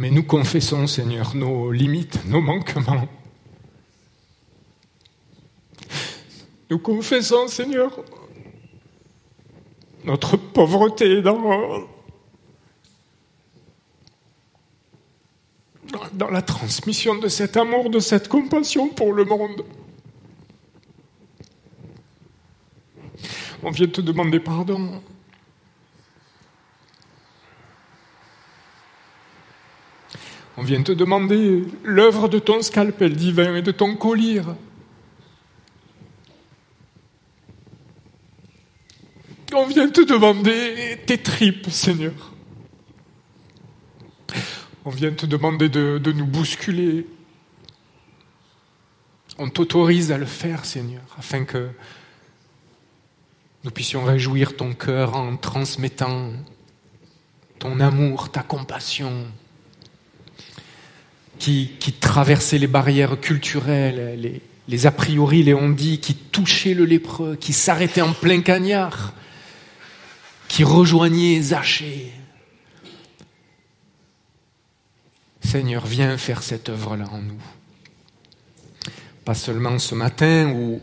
Mais 0.00 0.10
nous 0.10 0.22
confessons, 0.22 0.86
Seigneur, 0.86 1.36
nos 1.36 1.70
limites, 1.70 2.24
nos 2.24 2.40
manquements. 2.40 3.06
Nous 6.70 6.78
confessons, 6.78 7.48
Seigneur, 7.48 8.02
notre 10.04 10.38
pauvreté 10.38 11.20
dans, 11.20 11.86
dans 16.14 16.30
la 16.30 16.40
transmission 16.40 17.18
de 17.18 17.28
cet 17.28 17.58
amour, 17.58 17.90
de 17.90 17.98
cette 17.98 18.28
compassion 18.28 18.88
pour 18.88 19.12
le 19.12 19.26
monde. 19.26 19.66
On 23.62 23.70
vient 23.70 23.86
te 23.86 24.00
demander 24.00 24.40
pardon. 24.40 25.02
On 30.56 30.62
vient 30.62 30.82
te 30.82 30.92
demander 30.92 31.64
l'œuvre 31.84 32.28
de 32.28 32.38
ton 32.38 32.60
scalpel 32.62 33.14
divin 33.14 33.56
et 33.56 33.62
de 33.62 33.70
ton 33.70 33.96
collier. 33.96 34.42
On 39.52 39.66
vient 39.66 39.88
te 39.88 40.00
demander 40.00 40.98
tes 41.06 41.18
tripes, 41.18 41.70
Seigneur. 41.70 42.32
On 44.84 44.90
vient 44.90 45.12
te 45.12 45.26
demander 45.26 45.68
de, 45.68 45.98
de 45.98 46.12
nous 46.12 46.26
bousculer. 46.26 47.06
On 49.38 49.48
t'autorise 49.48 50.12
à 50.12 50.18
le 50.18 50.26
faire, 50.26 50.64
Seigneur, 50.64 51.02
afin 51.18 51.44
que 51.44 51.70
nous 53.64 53.70
puissions 53.70 54.04
réjouir 54.04 54.56
ton 54.56 54.72
cœur 54.72 55.16
en 55.16 55.36
transmettant 55.36 56.32
ton 57.58 57.80
amour, 57.80 58.30
ta 58.30 58.42
compassion, 58.42 59.26
qui, 61.40 61.72
qui 61.80 61.92
traversait 61.92 62.58
les 62.58 62.68
barrières 62.68 63.18
culturelles, 63.18 64.40
les, 64.68 64.86
a 64.86 64.92
priori, 64.92 65.42
les 65.42 65.54
on 65.54 65.70
dit, 65.70 65.98
qui 65.98 66.14
touchaient 66.14 66.74
le 66.74 66.84
lépreux, 66.84 67.34
qui 67.34 67.52
s'arrêtait 67.52 68.02
en 68.02 68.12
plein 68.12 68.40
cagnard 68.42 69.14
qui 70.50 70.64
rejoignait 70.64 71.40
Zachée. 71.40 72.12
Seigneur, 75.40 75.86
viens 75.86 76.18
faire 76.18 76.42
cette 76.42 76.68
œuvre-là 76.68 77.06
en 77.12 77.22
nous. 77.22 77.40
Pas 79.24 79.34
seulement 79.34 79.78
ce 79.78 79.94
matin 79.94 80.50
où, 80.50 80.80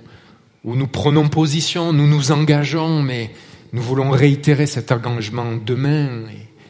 où 0.63 0.75
nous 0.77 0.87
prenons 0.87 1.27
position, 1.27 1.91
nous 1.91 2.07
nous 2.07 2.31
engageons, 2.31 3.01
mais 3.01 3.31
nous 3.73 3.81
voulons 3.81 4.09
réitérer 4.09 4.67
cet 4.67 4.93
engagement 4.93 5.57
demain 5.57 6.23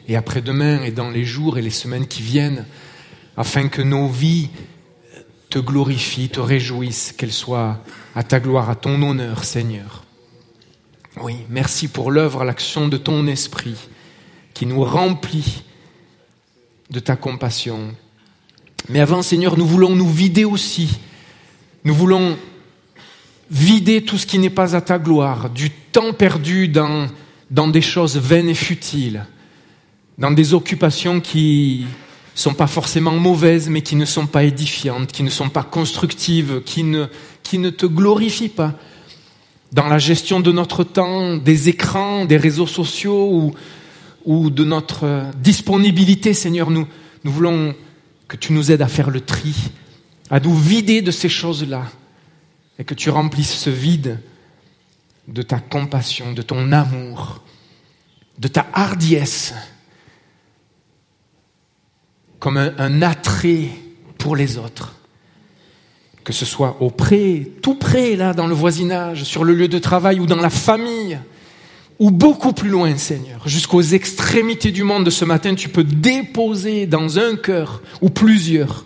et 0.08 0.16
après-demain 0.16 0.82
et 0.82 0.90
dans 0.90 1.08
les 1.08 1.24
jours 1.24 1.56
et 1.56 1.62
les 1.62 1.70
semaines 1.70 2.08
qui 2.08 2.22
viennent, 2.22 2.66
afin 3.38 3.68
que 3.68 3.82
nos 3.82 4.08
vies 4.08 4.50
te 5.48 5.60
glorifient, 5.60 6.28
te 6.28 6.40
réjouissent, 6.40 7.14
qu'elles 7.16 7.32
soient 7.32 7.78
à 8.16 8.24
ta 8.24 8.40
gloire, 8.40 8.68
à 8.68 8.74
ton 8.74 9.00
honneur, 9.00 9.44
Seigneur. 9.44 10.04
Oui, 11.22 11.36
merci 11.48 11.86
pour 11.86 12.10
l'œuvre, 12.10 12.44
l'action 12.44 12.88
de 12.88 12.96
ton 12.96 13.28
esprit 13.28 13.76
qui 14.54 14.66
nous 14.66 14.82
remplit 14.82 15.62
de 16.90 16.98
ta 16.98 17.14
compassion. 17.14 17.94
Mais 18.88 19.00
avant, 19.00 19.22
Seigneur, 19.22 19.56
nous 19.56 19.66
voulons 19.66 19.94
nous 19.94 20.10
vider 20.10 20.44
aussi. 20.44 20.98
Nous 21.84 21.94
voulons 21.94 22.36
vider 23.52 24.02
tout 24.02 24.18
ce 24.18 24.26
qui 24.26 24.40
n'est 24.40 24.50
pas 24.50 24.74
à 24.74 24.80
ta 24.80 24.98
gloire, 24.98 25.48
du 25.48 25.70
temps 25.70 26.12
perdu 26.12 26.66
dans, 26.66 27.06
dans 27.52 27.68
des 27.68 27.82
choses 27.82 28.16
vaines 28.16 28.48
et 28.48 28.54
futiles, 28.54 29.24
dans 30.18 30.32
des 30.32 30.54
occupations 30.54 31.20
qui 31.20 31.86
sont 32.38 32.54
pas 32.54 32.68
forcément 32.68 33.12
mauvaises, 33.12 33.68
mais 33.68 33.82
qui 33.82 33.96
ne 33.96 34.04
sont 34.04 34.26
pas 34.26 34.44
édifiantes, 34.44 35.10
qui 35.10 35.24
ne 35.24 35.30
sont 35.30 35.48
pas 35.48 35.64
constructives, 35.64 36.62
qui 36.64 36.84
ne, 36.84 37.06
te 37.70 37.86
glorifient 37.86 38.48
pas. 38.48 38.74
Dans 39.72 39.88
la 39.88 39.98
gestion 39.98 40.38
de 40.38 40.52
notre 40.52 40.84
temps, 40.84 41.36
des 41.36 41.68
écrans, 41.68 42.24
des 42.24 42.36
réseaux 42.36 42.66
sociaux 42.66 43.28
ou, 43.32 43.54
ou 44.24 44.50
de 44.50 44.64
notre 44.64 45.26
disponibilité, 45.36 46.32
Seigneur, 46.32 46.70
nous, 46.70 46.86
nous 47.24 47.32
voulons 47.32 47.74
que 48.28 48.36
tu 48.36 48.52
nous 48.52 48.70
aides 48.70 48.82
à 48.82 48.88
faire 48.88 49.10
le 49.10 49.20
tri, 49.20 49.54
à 50.30 50.38
nous 50.38 50.54
vider 50.54 51.02
de 51.02 51.10
ces 51.10 51.28
choses-là 51.28 51.86
et 52.78 52.84
que 52.84 52.94
tu 52.94 53.10
remplisses 53.10 53.54
ce 53.54 53.70
vide 53.70 54.20
de 55.26 55.42
ta 55.42 55.58
compassion, 55.58 56.32
de 56.32 56.42
ton 56.42 56.70
amour, 56.70 57.42
de 58.38 58.46
ta 58.46 58.66
hardiesse, 58.72 59.54
comme 62.38 62.56
un, 62.56 63.02
attrait 63.02 63.68
pour 64.18 64.36
les 64.36 64.58
autres 64.58 64.94
que 66.24 66.34
ce 66.34 66.44
soit 66.44 66.76
auprès, 66.80 67.52
tout 67.62 67.76
près, 67.76 68.14
là, 68.14 68.34
dans 68.34 68.46
le 68.46 68.54
voisinage, 68.54 69.24
sur 69.24 69.44
le 69.44 69.54
lieu 69.54 69.66
de 69.66 69.78
travail 69.78 70.20
ou 70.20 70.26
dans 70.26 70.36
la 70.36 70.50
famille, 70.50 71.18
ou 71.98 72.10
beaucoup 72.10 72.52
plus 72.52 72.68
loin, 72.68 72.98
Seigneur, 72.98 73.48
jusqu'aux 73.48 73.80
extrémités 73.80 74.70
du 74.70 74.82
monde 74.82 75.04
de 75.04 75.10
ce 75.10 75.24
matin, 75.24 75.54
tu 75.54 75.70
peux 75.70 75.84
déposer 75.84 76.86
dans 76.86 77.18
un 77.18 77.34
cœur 77.36 77.80
ou 78.02 78.10
plusieurs 78.10 78.84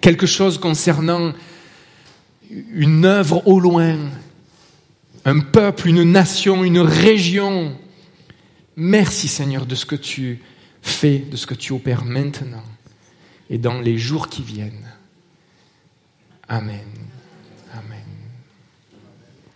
quelque 0.00 0.26
chose 0.26 0.58
concernant 0.58 1.32
une 2.50 3.04
œuvre 3.04 3.46
au 3.46 3.60
loin, 3.60 3.96
un 5.24 5.40
peuple, 5.40 5.88
une 5.88 6.02
nation, 6.02 6.64
une 6.64 6.80
région. 6.80 7.76
Merci 8.76 9.28
Seigneur 9.28 9.66
de 9.66 9.74
ce 9.76 9.86
que 9.86 9.96
tu 9.96 10.40
fais, 10.88 11.18
de 11.18 11.36
ce 11.36 11.46
que 11.46 11.54
tu 11.54 11.72
opères 11.72 12.04
maintenant 12.04 12.64
et 13.50 13.58
dans 13.58 13.80
les 13.80 13.98
jours 13.98 14.28
qui 14.28 14.42
viennent. 14.42 14.92
Amen. 16.48 16.80